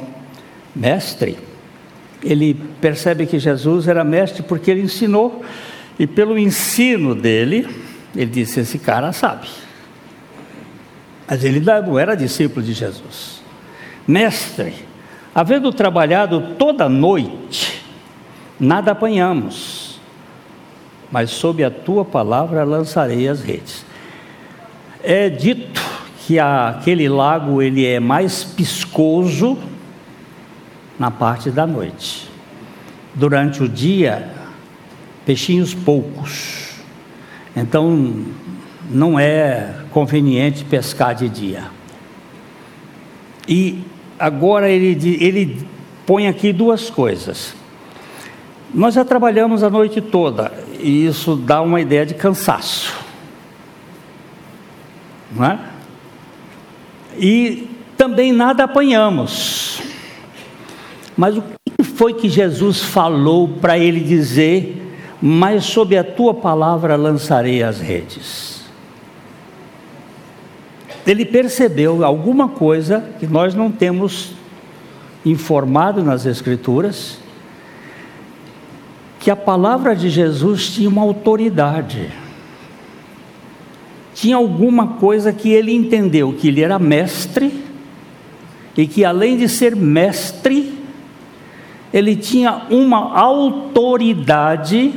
[0.75, 1.37] Mestre,
[2.21, 5.41] ele percebe que Jesus era mestre porque ele ensinou,
[5.97, 7.65] e pelo ensino dele,
[8.13, 9.47] ele disse: Esse cara sabe.
[11.25, 13.41] Mas ele não era discípulo de Jesus.
[14.05, 14.73] Mestre,
[15.33, 17.81] havendo trabalhado toda noite,
[18.59, 19.97] nada apanhamos,
[21.09, 23.85] mas sob a tua palavra lançarei as redes.
[25.01, 25.82] É dito
[26.25, 29.57] que aquele lago ele é mais piscoso
[30.97, 32.29] na parte da noite.
[33.13, 34.31] Durante o dia,
[35.25, 36.71] peixinhos poucos.
[37.55, 38.25] Então,
[38.89, 41.65] não é conveniente pescar de dia.
[43.47, 43.83] E
[44.17, 45.67] agora ele, ele
[46.05, 47.53] põe aqui duas coisas.
[48.73, 52.93] Nós já trabalhamos a noite toda e isso dá uma ideia de cansaço.
[55.35, 55.72] Não é?
[57.17, 59.81] E também nada apanhamos.
[61.15, 66.95] Mas o que foi que Jesus falou para ele dizer: Mas sob a tua palavra
[66.95, 68.53] lançarei as redes?
[71.05, 74.31] ele percebeu alguma coisa que nós não temos
[75.25, 77.17] informado nas Escrituras,
[79.19, 82.09] que a palavra de Jesus tinha uma autoridade.
[84.23, 87.61] Tinha alguma coisa que ele entendeu, que ele era mestre,
[88.77, 90.73] e que além de ser mestre,
[91.93, 94.93] ele tinha uma autoridade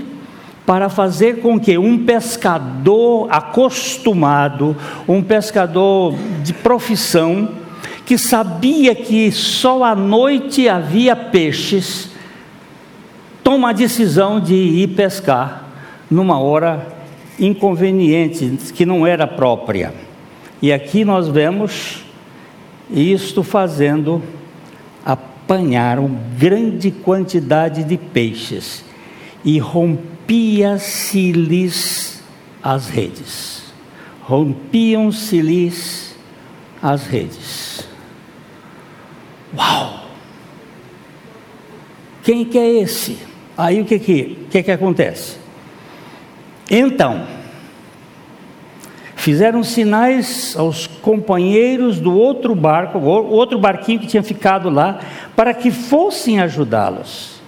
[0.65, 4.77] para fazer com que um pescador acostumado,
[5.09, 7.49] um pescador de profissão,
[8.05, 12.13] que sabia que só à noite havia peixes,
[13.43, 15.65] toma a decisão de ir pescar
[16.09, 16.95] numa hora
[17.39, 19.93] inconveniente, que não era própria.
[20.61, 22.05] E aqui nós vemos
[22.91, 24.23] isto fazendo
[25.05, 28.85] apanhar uma grande quantidade de peixes
[29.45, 32.23] e rompia-se-lhes
[32.63, 33.65] as redes.
[34.23, 36.17] Rompiam-se-lhes
[36.83, 37.87] as redes.
[39.57, 40.05] Uau!
[42.25, 43.19] Quem que é esse?
[43.57, 45.46] Aí o que que, que, que acontece?
[46.71, 47.27] Então,
[49.15, 55.01] fizeram sinais aos companheiros do outro barco, outro barquinho que tinha ficado lá,
[55.35, 57.41] para que fossem ajudá-los.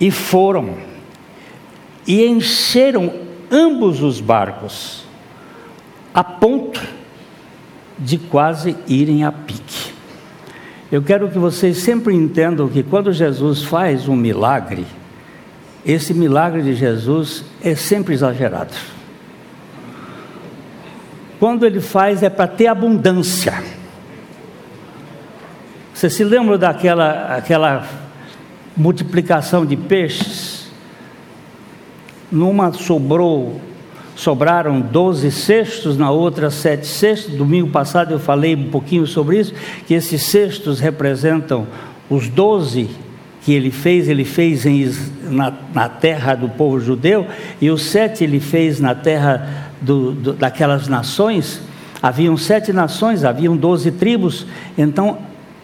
[0.00, 0.74] E foram,
[2.06, 3.12] e encheram
[3.50, 5.04] ambos os barcos,
[6.12, 6.82] a ponto
[7.98, 9.92] de quase irem a pique.
[10.90, 14.84] Eu quero que vocês sempre entendam que quando Jesus faz um milagre,
[15.86, 18.72] esse milagre de Jesus é sempre exagerado.
[21.38, 23.62] Quando ele faz é para ter abundância.
[25.92, 27.86] Você se lembra daquela aquela
[28.76, 30.64] multiplicação de peixes.
[32.32, 33.60] Numa sobrou,
[34.16, 37.34] sobraram 12 cestos, na outra sete cestos.
[37.34, 39.54] Domingo passado eu falei um pouquinho sobre isso,
[39.86, 41.66] que esses cestos representam
[42.08, 42.90] os 12
[43.44, 44.90] que ele fez, ele fez em,
[45.24, 47.26] na, na, terra do povo judeu,
[47.60, 51.60] e os sete ele fez na terra do, do, daquelas nações.
[52.02, 54.46] Haviam sete nações, haviam doze tribos,
[54.78, 55.18] então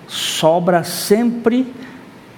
[0.07, 1.67] sobra sempre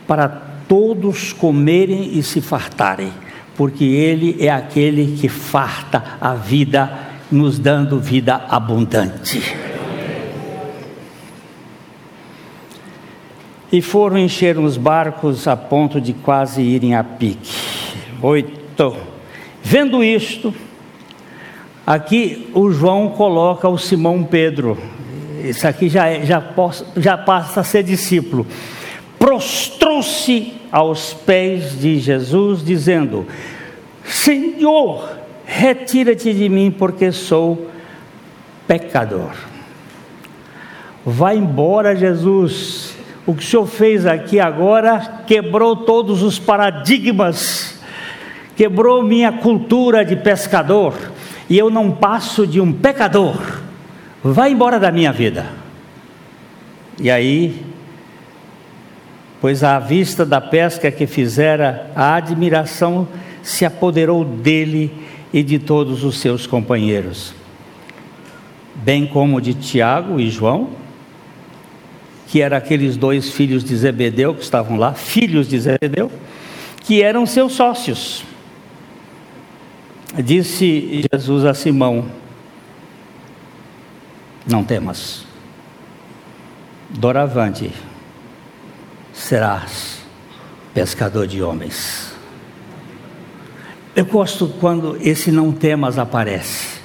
[0.06, 0.28] para
[0.68, 3.12] todos comerem e se fartarem,
[3.56, 6.90] porque Ele é aquele que farta a vida,
[7.30, 9.71] nos dando vida abundante.
[13.72, 17.56] E foram encher os barcos a ponto de quase irem a pique.
[18.20, 18.94] Oito.
[19.62, 20.54] Vendo isto,
[21.86, 24.76] aqui o João coloca o Simão Pedro.
[25.42, 26.42] Isso aqui já, é, já,
[26.96, 28.46] já passa a ser discípulo.
[29.18, 33.26] Prostrou-se aos pés de Jesus, dizendo:
[34.04, 37.70] Senhor, retira-te de mim, porque sou
[38.66, 39.32] pecador.
[41.04, 42.91] Vai embora, Jesus.
[43.26, 47.80] O que o Senhor fez aqui agora quebrou todos os paradigmas,
[48.56, 50.94] quebrou minha cultura de pescador,
[51.48, 53.60] e eu não passo de um pecador.
[54.22, 55.46] Vai embora da minha vida.
[57.00, 57.72] E aí
[59.42, 63.08] pois à vista da pesca que fizera, a admiração
[63.42, 64.88] se apoderou dele
[65.32, 67.34] e de todos os seus companheiros,
[68.72, 70.70] bem como de Tiago e João,
[72.32, 76.10] que eram aqueles dois filhos de Zebedeu que estavam lá, filhos de Zebedeu,
[76.80, 78.24] que eram seus sócios.
[80.24, 82.06] Disse Jesus a Simão:
[84.46, 85.26] Não temas,
[86.88, 87.70] doravante
[89.12, 89.98] serás
[90.72, 92.14] pescador de homens.
[93.94, 96.80] Eu gosto quando esse não temas aparece,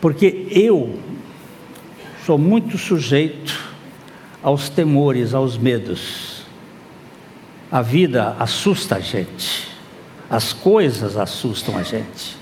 [0.00, 1.09] porque eu
[2.24, 3.70] sou muito sujeito
[4.42, 6.42] aos temores, aos medos.
[7.70, 9.68] A vida assusta a gente,
[10.28, 12.36] as coisas assustam a gente.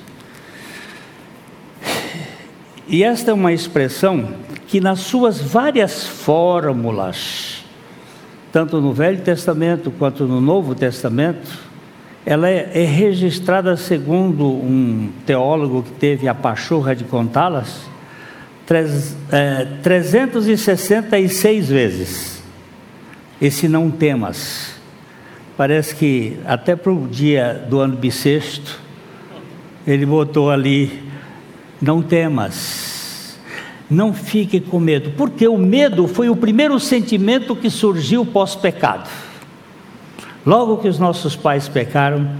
[2.86, 4.34] E esta é uma expressão
[4.66, 7.64] que, nas suas várias fórmulas,
[8.50, 11.68] tanto no Velho Testamento quanto no Novo Testamento,
[12.24, 17.82] ela é, é registrada segundo um teólogo que teve a pachorra de contá-las,
[19.32, 22.42] é, 366 vezes.
[23.40, 24.74] Esse não temas.
[25.56, 28.78] Parece que até para o dia do ano bissexto,
[29.86, 31.02] ele botou ali,
[31.80, 32.98] não temas
[33.90, 39.08] não fique com medo, porque o medo foi o primeiro sentimento que surgiu pós-pecado.
[40.44, 42.30] Logo que os nossos pais pecaram,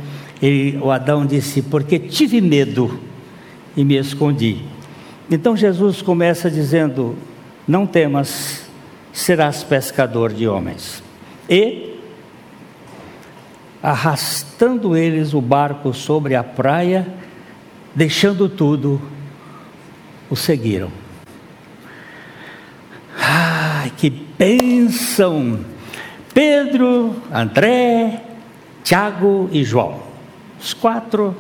[0.43, 3.01] ele, o Adão disse: Porque tive medo
[3.77, 4.59] e me escondi.
[5.31, 7.17] Então Jesus começa dizendo:
[7.67, 8.63] Não temas,
[9.13, 11.03] serás pescador de homens.
[11.49, 11.99] E,
[13.83, 17.07] arrastando eles o barco sobre a praia,
[17.95, 19.01] deixando tudo,
[20.31, 20.91] o seguiram.
[23.19, 25.61] Ai, que bênção!
[26.33, 28.23] Pedro, André,
[28.85, 30.01] Tiago e João,
[30.61, 31.37] os quatro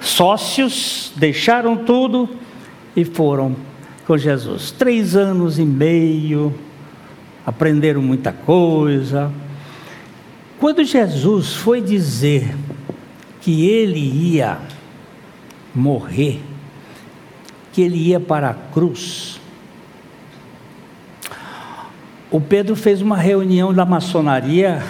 [0.00, 2.28] sócios, deixaram tudo
[2.94, 3.56] e foram
[4.06, 4.70] com Jesus.
[4.70, 6.54] Três anos e meio,
[7.44, 9.32] aprenderam muita coisa.
[10.58, 12.56] Quando Jesus foi dizer
[13.40, 14.58] que ele ia
[15.74, 16.40] morrer,
[17.72, 19.40] que ele ia para a cruz,
[22.30, 24.82] o Pedro fez uma reunião da maçonaria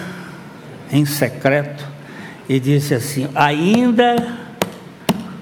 [0.91, 1.85] em secreto
[2.49, 4.15] e disse assim: ainda,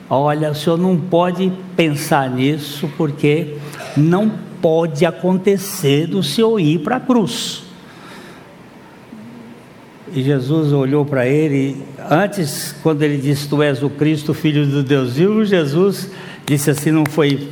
[0.09, 3.55] olha, o senhor não pode pensar nisso, porque
[3.95, 4.31] não
[4.61, 7.63] pode acontecer do senhor ir para a cruz.
[10.13, 14.81] E Jesus olhou para ele, antes, quando ele disse: Tu és o Cristo, filho do
[14.81, 16.09] Deus vivo, Jesus
[16.45, 17.49] disse assim: Não foi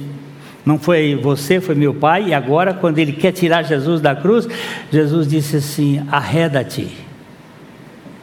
[0.65, 2.29] não foi você, foi meu pai.
[2.29, 4.47] E agora, quando ele quer tirar Jesus da cruz,
[4.91, 6.95] Jesus disse assim: Arreda-te,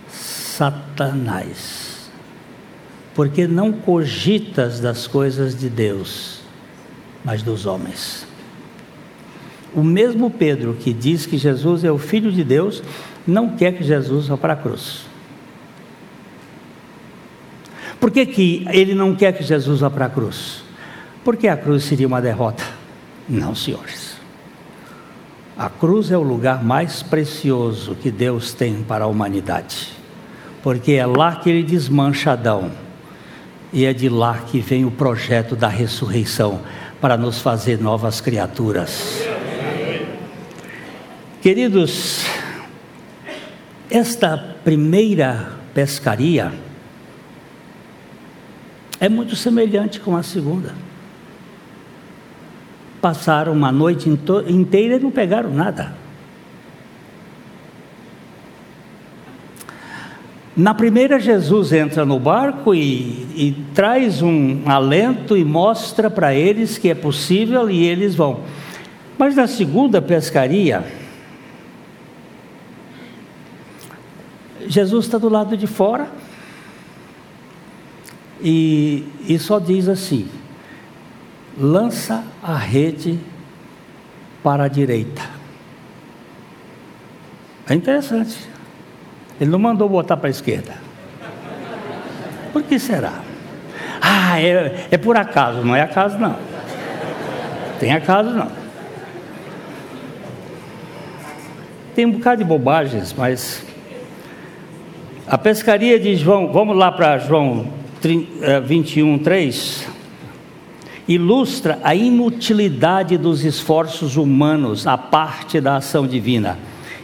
[0.09, 1.80] Satanás,
[3.21, 6.41] porque não cogitas das coisas de Deus,
[7.23, 8.27] mas dos homens.
[9.75, 12.83] O mesmo Pedro que diz que Jesus é o Filho de Deus,
[13.27, 15.03] não quer que Jesus vá para a cruz.
[18.01, 20.65] Por que, que ele não quer que Jesus vá para a cruz?
[21.23, 22.65] Porque a cruz seria uma derrota.
[23.29, 24.17] Não, senhores.
[25.59, 29.89] A cruz é o lugar mais precioso que Deus tem para a humanidade.
[30.63, 32.89] Porque é lá que ele desmancha Adão.
[33.73, 36.61] E é de lá que vem o projeto da ressurreição
[37.01, 39.23] para nos fazer novas criaturas.
[41.41, 42.25] Queridos,
[43.91, 46.53] esta primeira pescaria
[48.99, 50.75] é muito semelhante com a segunda
[53.01, 55.95] passaram uma noite inteira e não pegaram nada.
[60.57, 66.77] Na primeira, Jesus entra no barco e, e traz um alento e mostra para eles
[66.77, 68.41] que é possível e eles vão.
[69.17, 70.85] Mas na segunda pescaria,
[74.67, 76.11] Jesus está do lado de fora
[78.43, 80.29] e, e só diz assim:
[81.57, 83.21] lança a rede
[84.43, 85.23] para a direita.
[87.69, 88.50] É interessante.
[89.41, 90.75] Ele não mandou botar para a esquerda.
[92.53, 93.21] Por que será?
[94.01, 96.37] Ah, é, é por acaso, não é acaso não.
[97.79, 98.49] Tem acaso não.
[101.95, 103.65] Tem um bocado de bobagens, mas
[105.27, 107.67] a pescaria de João, vamos lá para João
[108.65, 109.89] 21, 3
[111.11, 116.57] ilustra a inutilidade dos esforços humanos à parte da ação divina,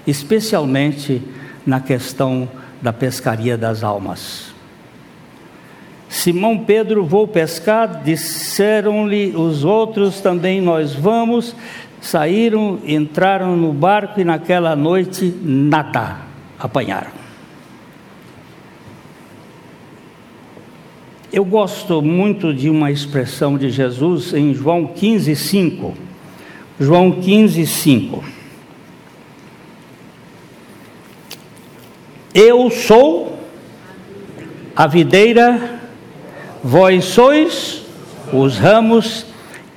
[0.07, 1.21] especialmente
[1.67, 2.49] na questão
[2.81, 4.55] da pescaria das almas.
[6.09, 11.55] Simão Pedro, vou pescar, disseram-lhe os outros também, nós vamos.
[12.01, 16.19] Saíram, entraram no barco e naquela noite nada
[16.59, 17.11] apanharam.
[21.33, 25.95] Eu gosto muito de uma expressão de Jesus em João 15, 5.
[26.79, 28.36] João 15, 5.
[32.39, 33.39] Eu sou
[34.77, 35.81] a videira,
[36.63, 37.83] vós sois
[38.31, 39.25] os ramos,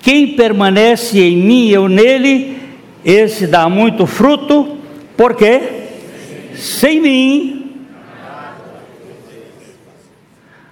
[0.02, 2.62] quem permanece em mim e eu nele,
[3.06, 4.78] esse dá muito fruto,
[5.16, 5.88] porque
[6.54, 7.86] sem mim.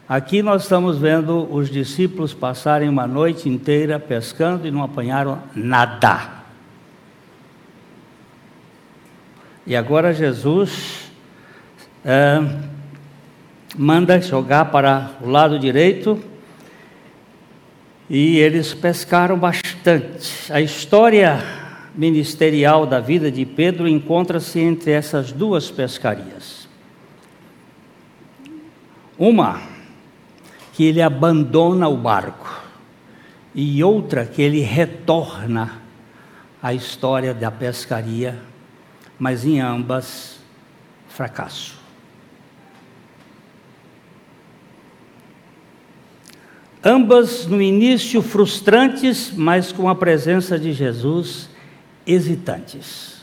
[0.09, 6.31] Aqui nós estamos vendo os discípulos passarem uma noite inteira pescando e não apanharam nada.
[9.65, 11.06] E agora Jesus
[12.03, 12.41] é,
[13.75, 16.21] manda jogar para o lado direito
[18.09, 20.51] e eles pescaram bastante.
[20.51, 21.43] A história
[21.95, 26.67] ministerial da vida de Pedro encontra-se entre essas duas pescarias.
[29.17, 29.61] Uma
[30.73, 32.67] que ele abandona o barco,
[33.55, 35.81] e outra que ele retorna
[36.61, 38.39] à história da pescaria,
[39.17, 40.39] mas em ambas,
[41.09, 41.76] fracasso.
[46.87, 51.49] Ambas no início frustrantes, mas com a presença de Jesus
[52.05, 53.17] hesitantes.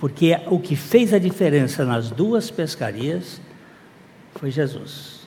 [0.00, 3.40] Porque o que fez a diferença nas duas pescarias
[4.34, 5.20] foi Jesus.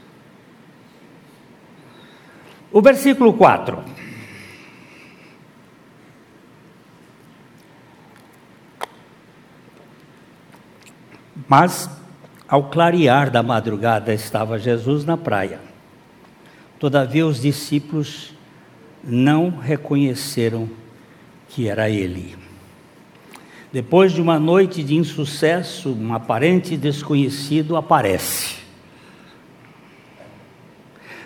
[2.70, 3.82] O versículo 4.
[11.48, 11.90] Mas,
[12.46, 15.67] ao clarear da madrugada, estava Jesus na praia.
[16.80, 18.34] Todavia, os discípulos
[19.04, 20.70] não reconheceram
[21.50, 22.36] que era ele.
[23.72, 28.58] Depois de uma noite de insucesso, um aparente desconhecido aparece.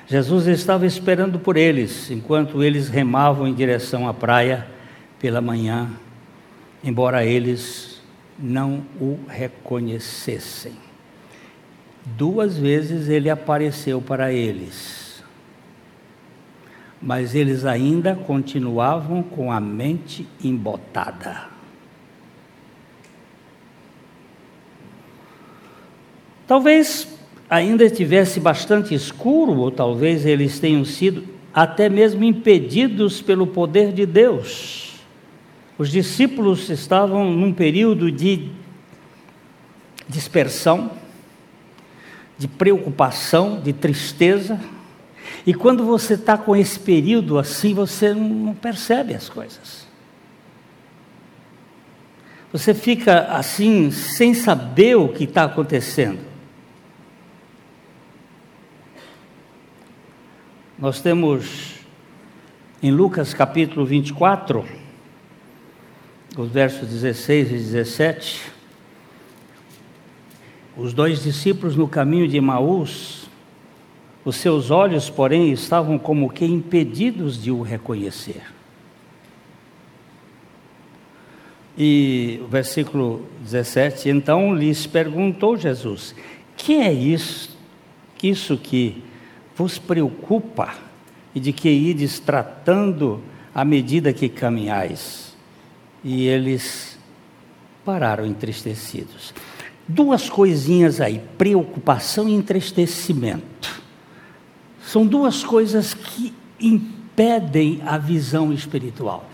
[0.08, 4.68] Jesus estava esperando por eles, enquanto eles remavam em direção à praia
[5.20, 5.90] pela manhã,
[6.84, 8.02] embora eles
[8.38, 10.74] não o reconhecessem.
[12.04, 15.01] Duas vezes ele apareceu para eles,
[17.02, 21.50] mas eles ainda continuavam com a mente embotada.
[26.46, 27.08] Talvez
[27.50, 31.24] ainda estivesse bastante escuro, ou talvez eles tenham sido
[31.54, 34.96] até mesmo impedidos pelo poder de Deus.
[35.78, 38.50] Os discípulos estavam num período de
[40.08, 40.92] dispersão,
[42.38, 44.60] de preocupação, de tristeza.
[45.46, 49.88] E quando você está com esse período assim, você não percebe as coisas.
[52.52, 56.20] Você fica assim, sem saber o que está acontecendo.
[60.78, 61.76] Nós temos
[62.84, 64.66] em Lucas capítulo 24,
[66.36, 68.52] os versos 16 e 17,
[70.76, 73.21] os dois discípulos no caminho de Emaús,
[74.24, 78.42] os seus olhos, porém, estavam como que impedidos de o reconhecer.
[81.78, 86.14] E o versículo 17, então lhes perguntou Jesus:
[86.56, 87.58] Que é isso,
[88.22, 89.04] isso que
[89.56, 90.74] vos preocupa
[91.34, 93.22] e de que ides tratando
[93.54, 95.36] à medida que caminhais.
[96.04, 97.00] E eles
[97.86, 99.34] pararam entristecidos.
[99.88, 103.81] Duas coisinhas aí, preocupação e entristecimento.
[104.92, 109.30] São duas coisas que impedem a visão espiritual.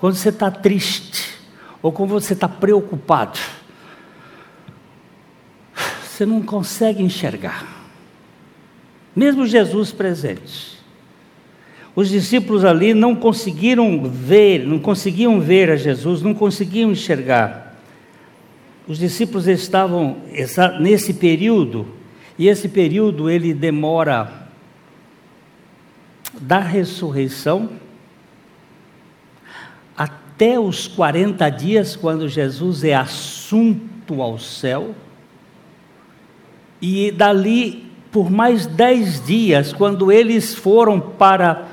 [0.00, 1.38] Quando você está triste,
[1.80, 3.38] ou quando você está preocupado,
[6.02, 7.78] você não consegue enxergar
[9.18, 10.78] mesmo Jesus presente.
[11.96, 17.76] Os discípulos ali não conseguiram ver, não conseguiam ver a Jesus, não conseguiam enxergar.
[18.86, 20.18] Os discípulos estavam
[20.80, 21.84] nesse período,
[22.38, 24.47] e esse período ele demora
[26.40, 27.70] da ressurreição
[29.96, 34.94] até os 40 dias, quando Jesus é assunto ao céu,
[36.80, 41.66] e dali por mais dez dias, quando eles foram para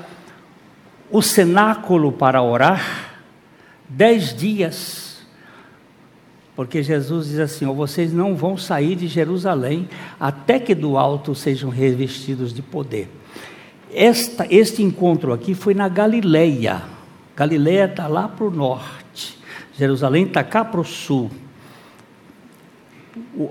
[1.10, 3.22] o cenáculo para orar,
[3.88, 5.24] dez dias,
[6.54, 9.88] porque Jesus diz assim: vocês não vão sair de Jerusalém
[10.18, 13.08] até que do alto sejam revestidos de poder.
[13.92, 16.82] Esta, este encontro aqui foi na Galileia.
[17.36, 19.38] Galileia está lá para o norte,
[19.76, 21.30] Jerusalém está cá para o sul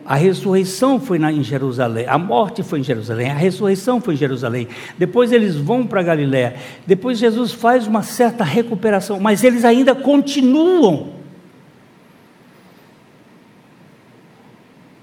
[0.06, 4.18] a ressurreição foi na, em Jerusalém, a morte foi em Jerusalém, a ressurreição foi em
[4.18, 4.68] Jerusalém.
[4.98, 6.56] Depois eles vão para Galiléia.
[6.86, 11.16] Depois Jesus faz uma certa recuperação, mas eles ainda continuam.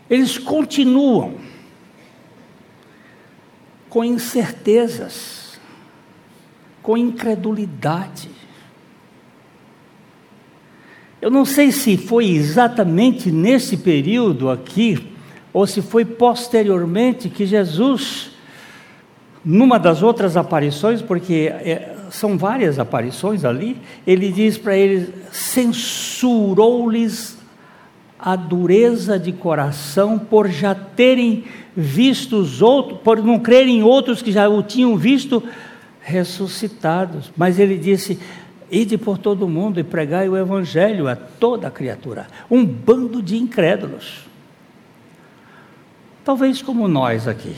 [0.08, 1.34] Eles continuam
[3.92, 5.60] com incertezas,
[6.82, 8.30] com incredulidade.
[11.20, 15.12] Eu não sei se foi exatamente nesse período aqui,
[15.52, 18.30] ou se foi posteriormente que Jesus,
[19.44, 23.76] numa das outras aparições, porque é, são várias aparições ali,
[24.06, 27.36] ele diz para eles: censurou-lhes
[28.18, 31.44] a dureza de coração por já terem
[31.76, 35.42] visto os outros, por não crerem outros que já o tinham visto
[36.00, 37.32] ressuscitados.
[37.36, 38.18] Mas ele disse:
[38.70, 42.26] Ide por todo o mundo e pregai o evangelho a toda criatura.
[42.50, 44.26] Um bando de incrédulos.
[46.24, 47.54] Talvez como nós aqui.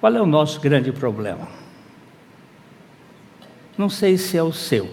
[0.00, 1.48] Qual é o nosso grande problema?
[3.78, 4.88] Não sei se é o seu,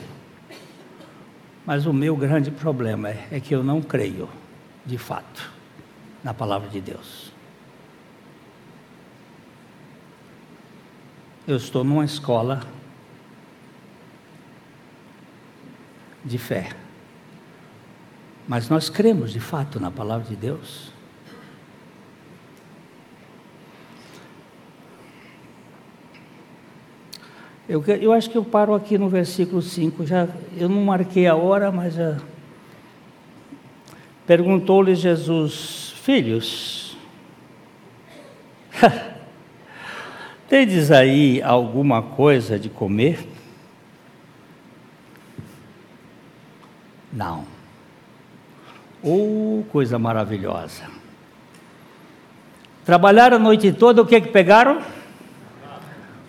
[1.66, 4.28] mas o meu grande problema é, é que eu não creio,
[4.86, 5.52] de fato,
[6.24, 7.34] na palavra de Deus.
[11.46, 12.62] eu estou numa escola
[16.24, 16.70] de fé.
[18.48, 20.92] Mas nós cremos de fato na palavra de Deus.
[27.68, 30.06] Eu, eu acho que eu paro aqui no versículo 5.
[30.06, 32.18] Já, eu não marquei a hora, mas já.
[34.26, 36.98] Perguntou-lhe Jesus, filhos,
[40.50, 43.26] tendes aí alguma coisa de comer?
[47.12, 47.46] Não.
[49.02, 50.84] Oh, coisa maravilhosa.
[52.84, 54.82] Trabalharam a noite toda, o que é que pegaram?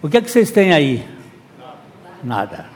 [0.00, 1.04] O que é que vocês têm aí?
[2.22, 2.66] Nada.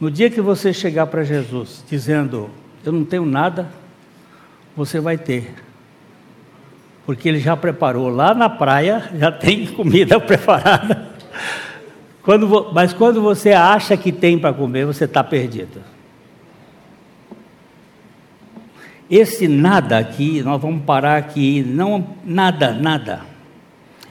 [0.00, 2.48] No dia que você chegar para Jesus dizendo,
[2.82, 3.79] eu não tenho nada,
[4.76, 5.54] você vai ter.
[7.06, 11.10] Porque ele já preparou lá na praia, já tem comida preparada.
[12.22, 15.80] Quando, mas quando você acha que tem para comer, você está perdido.
[19.10, 23.22] Esse nada aqui, nós vamos parar aqui, não nada, nada.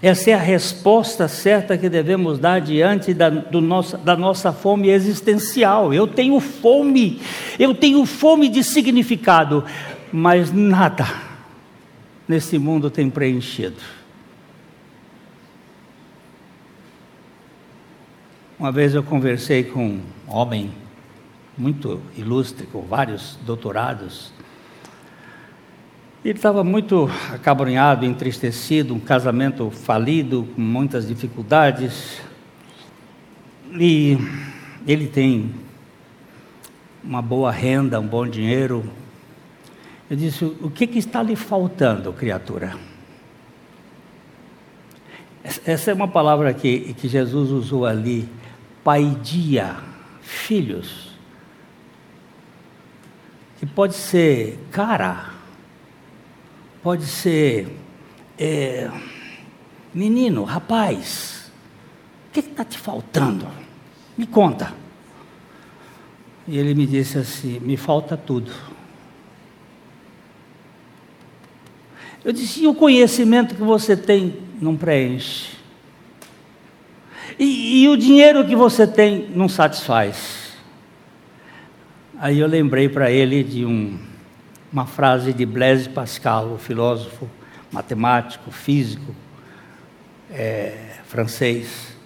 [0.01, 5.93] Essa é a resposta certa que devemos dar diante da, nossa, da nossa fome existencial.
[5.93, 7.21] Eu tenho fome,
[7.57, 9.63] eu tenho fome de significado,
[10.11, 11.05] mas nada
[12.27, 13.81] nesse mundo tem preenchido.
[18.57, 20.71] Uma vez eu conversei com um homem
[21.57, 24.33] muito ilustre, com vários doutorados,
[26.23, 32.21] ele estava muito acabrunhado, entristecido, um casamento falido, com muitas dificuldades.
[33.71, 34.17] E
[34.85, 35.49] ele tem
[37.01, 38.83] uma boa renda, um bom dinheiro.
[40.09, 42.75] Eu disse: O que, que está lhe faltando, criatura?
[45.65, 48.27] Essa é uma palavra que, que Jesus usou ali,
[48.83, 49.77] paidia,
[50.21, 51.09] filhos.
[53.59, 55.39] Que pode ser cara
[56.81, 57.67] pode ser
[58.37, 58.89] é,
[59.93, 61.51] menino, rapaz,
[62.27, 63.47] o que está te faltando?
[64.17, 64.73] Me conta.
[66.47, 68.51] E ele me disse assim: me falta tudo.
[72.23, 75.57] Eu disse: e o conhecimento que você tem não preenche?
[77.37, 80.53] E, e o dinheiro que você tem não satisfaz?
[82.19, 83.97] Aí eu lembrei para ele de um
[84.71, 87.27] uma frase de Blaise Pascal, o filósofo
[87.71, 89.15] matemático, físico,
[90.31, 91.97] é, francês,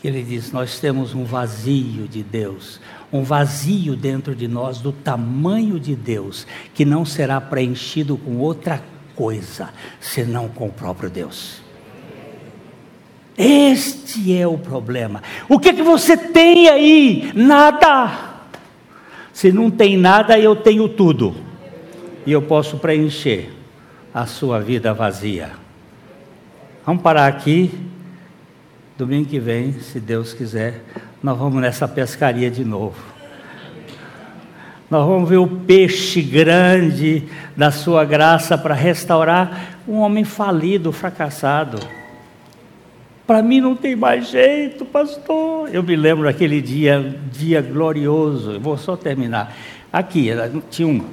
[0.00, 2.80] que ele diz: Nós temos um vazio de Deus,
[3.12, 8.78] um vazio dentro de nós do tamanho de Deus, que não será preenchido com outra
[8.78, 8.97] coisa,
[10.00, 11.60] senão com o próprio Deus.
[13.36, 15.22] Este é o problema.
[15.48, 17.32] O que, que você tem aí?
[17.34, 18.10] Nada.
[19.32, 21.34] Se não tem nada, eu tenho tudo
[22.26, 23.52] e eu posso preencher
[24.12, 25.52] a sua vida vazia.
[26.84, 27.70] Vamos parar aqui.
[28.96, 30.82] Domingo que vem, se Deus quiser,
[31.22, 33.17] nós vamos nessa pescaria de novo.
[34.90, 37.24] Nós vamos ver o peixe grande
[37.56, 41.78] da sua graça para restaurar um homem falido, fracassado.
[43.26, 45.68] Para mim não tem mais jeito, pastor.
[45.72, 48.52] Eu me lembro daquele dia, dia glorioso.
[48.52, 49.54] Eu vou só terminar.
[49.92, 50.30] Aqui,
[50.70, 51.04] tinha um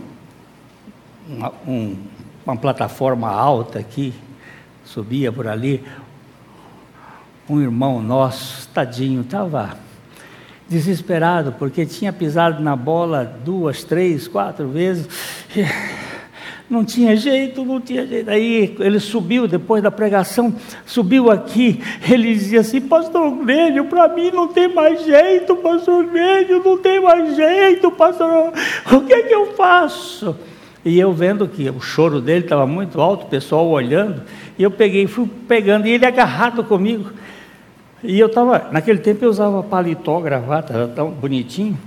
[1.27, 1.97] uma, um,
[2.45, 4.13] uma plataforma alta aqui,
[4.83, 5.83] subia por ali.
[7.49, 9.77] Um irmão nosso, tadinho, estava
[10.67, 15.07] desesperado porque tinha pisado na bola duas, três, quatro vezes.
[16.67, 18.27] Não tinha jeito, não tinha jeito.
[18.27, 20.51] Aí ele subiu depois da pregação,
[20.83, 21.79] subiu aqui.
[22.09, 26.99] Ele dizia assim: Pastor Glênio, para mim não tem mais jeito, Pastor Glênio, não tem
[26.99, 28.51] mais jeito, Pastor.
[28.91, 30.35] O que é que eu faço?
[30.83, 34.23] E eu vendo que o choro dele estava muito alto, o pessoal olhando,
[34.57, 37.11] e eu peguei, fui pegando, e ele agarrado comigo.
[38.07, 41.77] E eu estava, naquele tempo eu usava paletó, gravata, era tão bonitinho.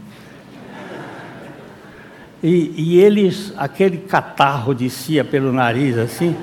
[2.42, 6.36] E, e eles, aquele catarro descia pelo nariz assim,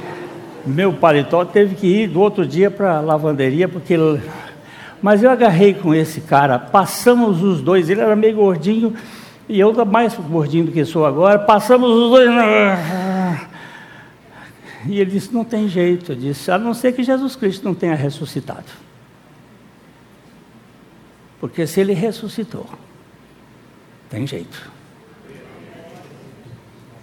[0.65, 3.95] meu paletó teve que ir do outro dia para a lavanderia, porque.
[5.01, 8.93] Mas eu agarrei com esse cara, passamos os dois, ele era meio gordinho,
[9.47, 12.29] e eu mais gordinho do que sou agora, passamos os dois.
[14.87, 16.11] E ele disse: Não tem jeito.
[16.11, 18.84] Eu disse: A não ser que Jesus Cristo não tenha ressuscitado.
[21.39, 22.67] Porque se ele ressuscitou,
[24.09, 24.71] tem jeito.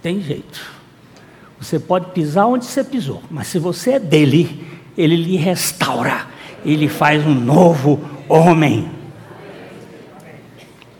[0.01, 0.71] Tem jeito.
[1.59, 4.67] Você pode pisar onde você pisou, mas se você é dele,
[4.97, 6.27] ele lhe restaura,
[6.65, 8.91] ele faz um novo homem.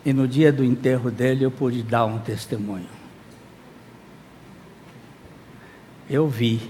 [0.05, 2.88] E no dia do enterro dele eu pude dar um testemunho.
[6.09, 6.61] Eu vi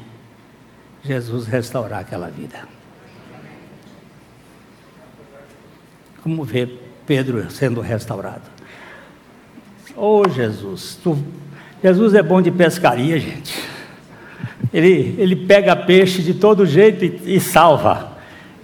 [1.04, 2.68] Jesus restaurar aquela vida.
[6.24, 8.44] Como ver Pedro sendo restaurado.
[9.96, 11.18] Oh Jesus, tu,
[11.84, 13.54] Jesus é bom de pescaria, gente.
[14.74, 18.14] Ele, ele pega peixe de todo jeito e, e salva.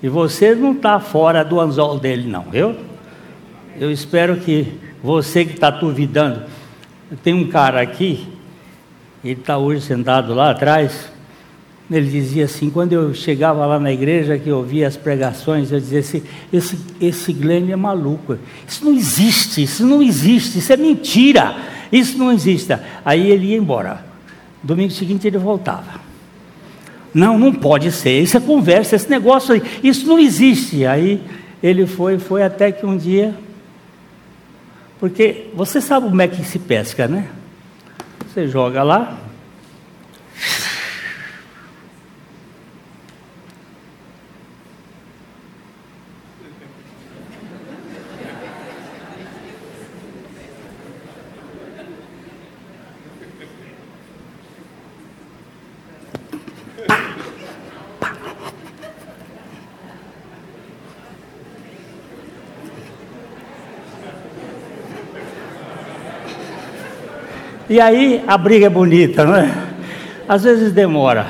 [0.01, 2.75] E você não está fora do anzol dele, não, viu?
[3.77, 6.43] Eu espero que você que está duvidando.
[7.21, 8.27] Tem um cara aqui,
[9.23, 11.11] ele está hoje sentado lá atrás.
[11.91, 15.79] Ele dizia assim, quando eu chegava lá na igreja, que eu ouvia as pregações, eu
[15.79, 16.21] dizia assim,
[16.53, 18.37] esse, esse Glenn é maluco,
[18.67, 21.55] isso não existe, isso não existe, isso é mentira,
[21.91, 22.77] isso não existe.
[23.03, 24.05] Aí ele ia embora.
[24.61, 25.99] Domingo seguinte ele voltava.
[27.11, 30.85] Não, não pode ser, isso é conversa, esse negócio aí, isso não existe.
[30.85, 31.19] Aí
[31.61, 33.33] ele foi, foi até que um dia,
[34.99, 37.29] porque você sabe como é que se pesca, né?
[38.27, 39.17] Você joga lá,
[67.69, 69.69] E aí a briga é bonita, não é?
[70.27, 71.27] Às vezes demora.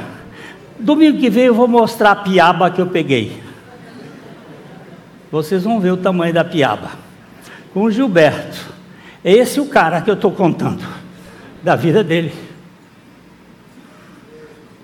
[0.80, 3.44] Domingo que vem eu vou mostrar a piaba que eu peguei.
[5.30, 6.92] Vocês vão ver o tamanho da piaba.
[7.74, 8.58] Com o Gilberto.
[9.24, 10.82] É esse o cara que eu estou contando.
[11.62, 12.34] Da vida dele.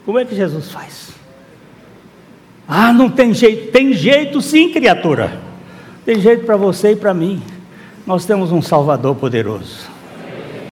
[0.05, 1.11] Como é que Jesus faz?
[2.67, 3.71] Ah, não tem jeito.
[3.71, 5.39] Tem jeito sim, criatura.
[6.05, 7.41] Tem jeito para você e para mim.
[8.05, 9.94] Nós temos um Salvador poderoso.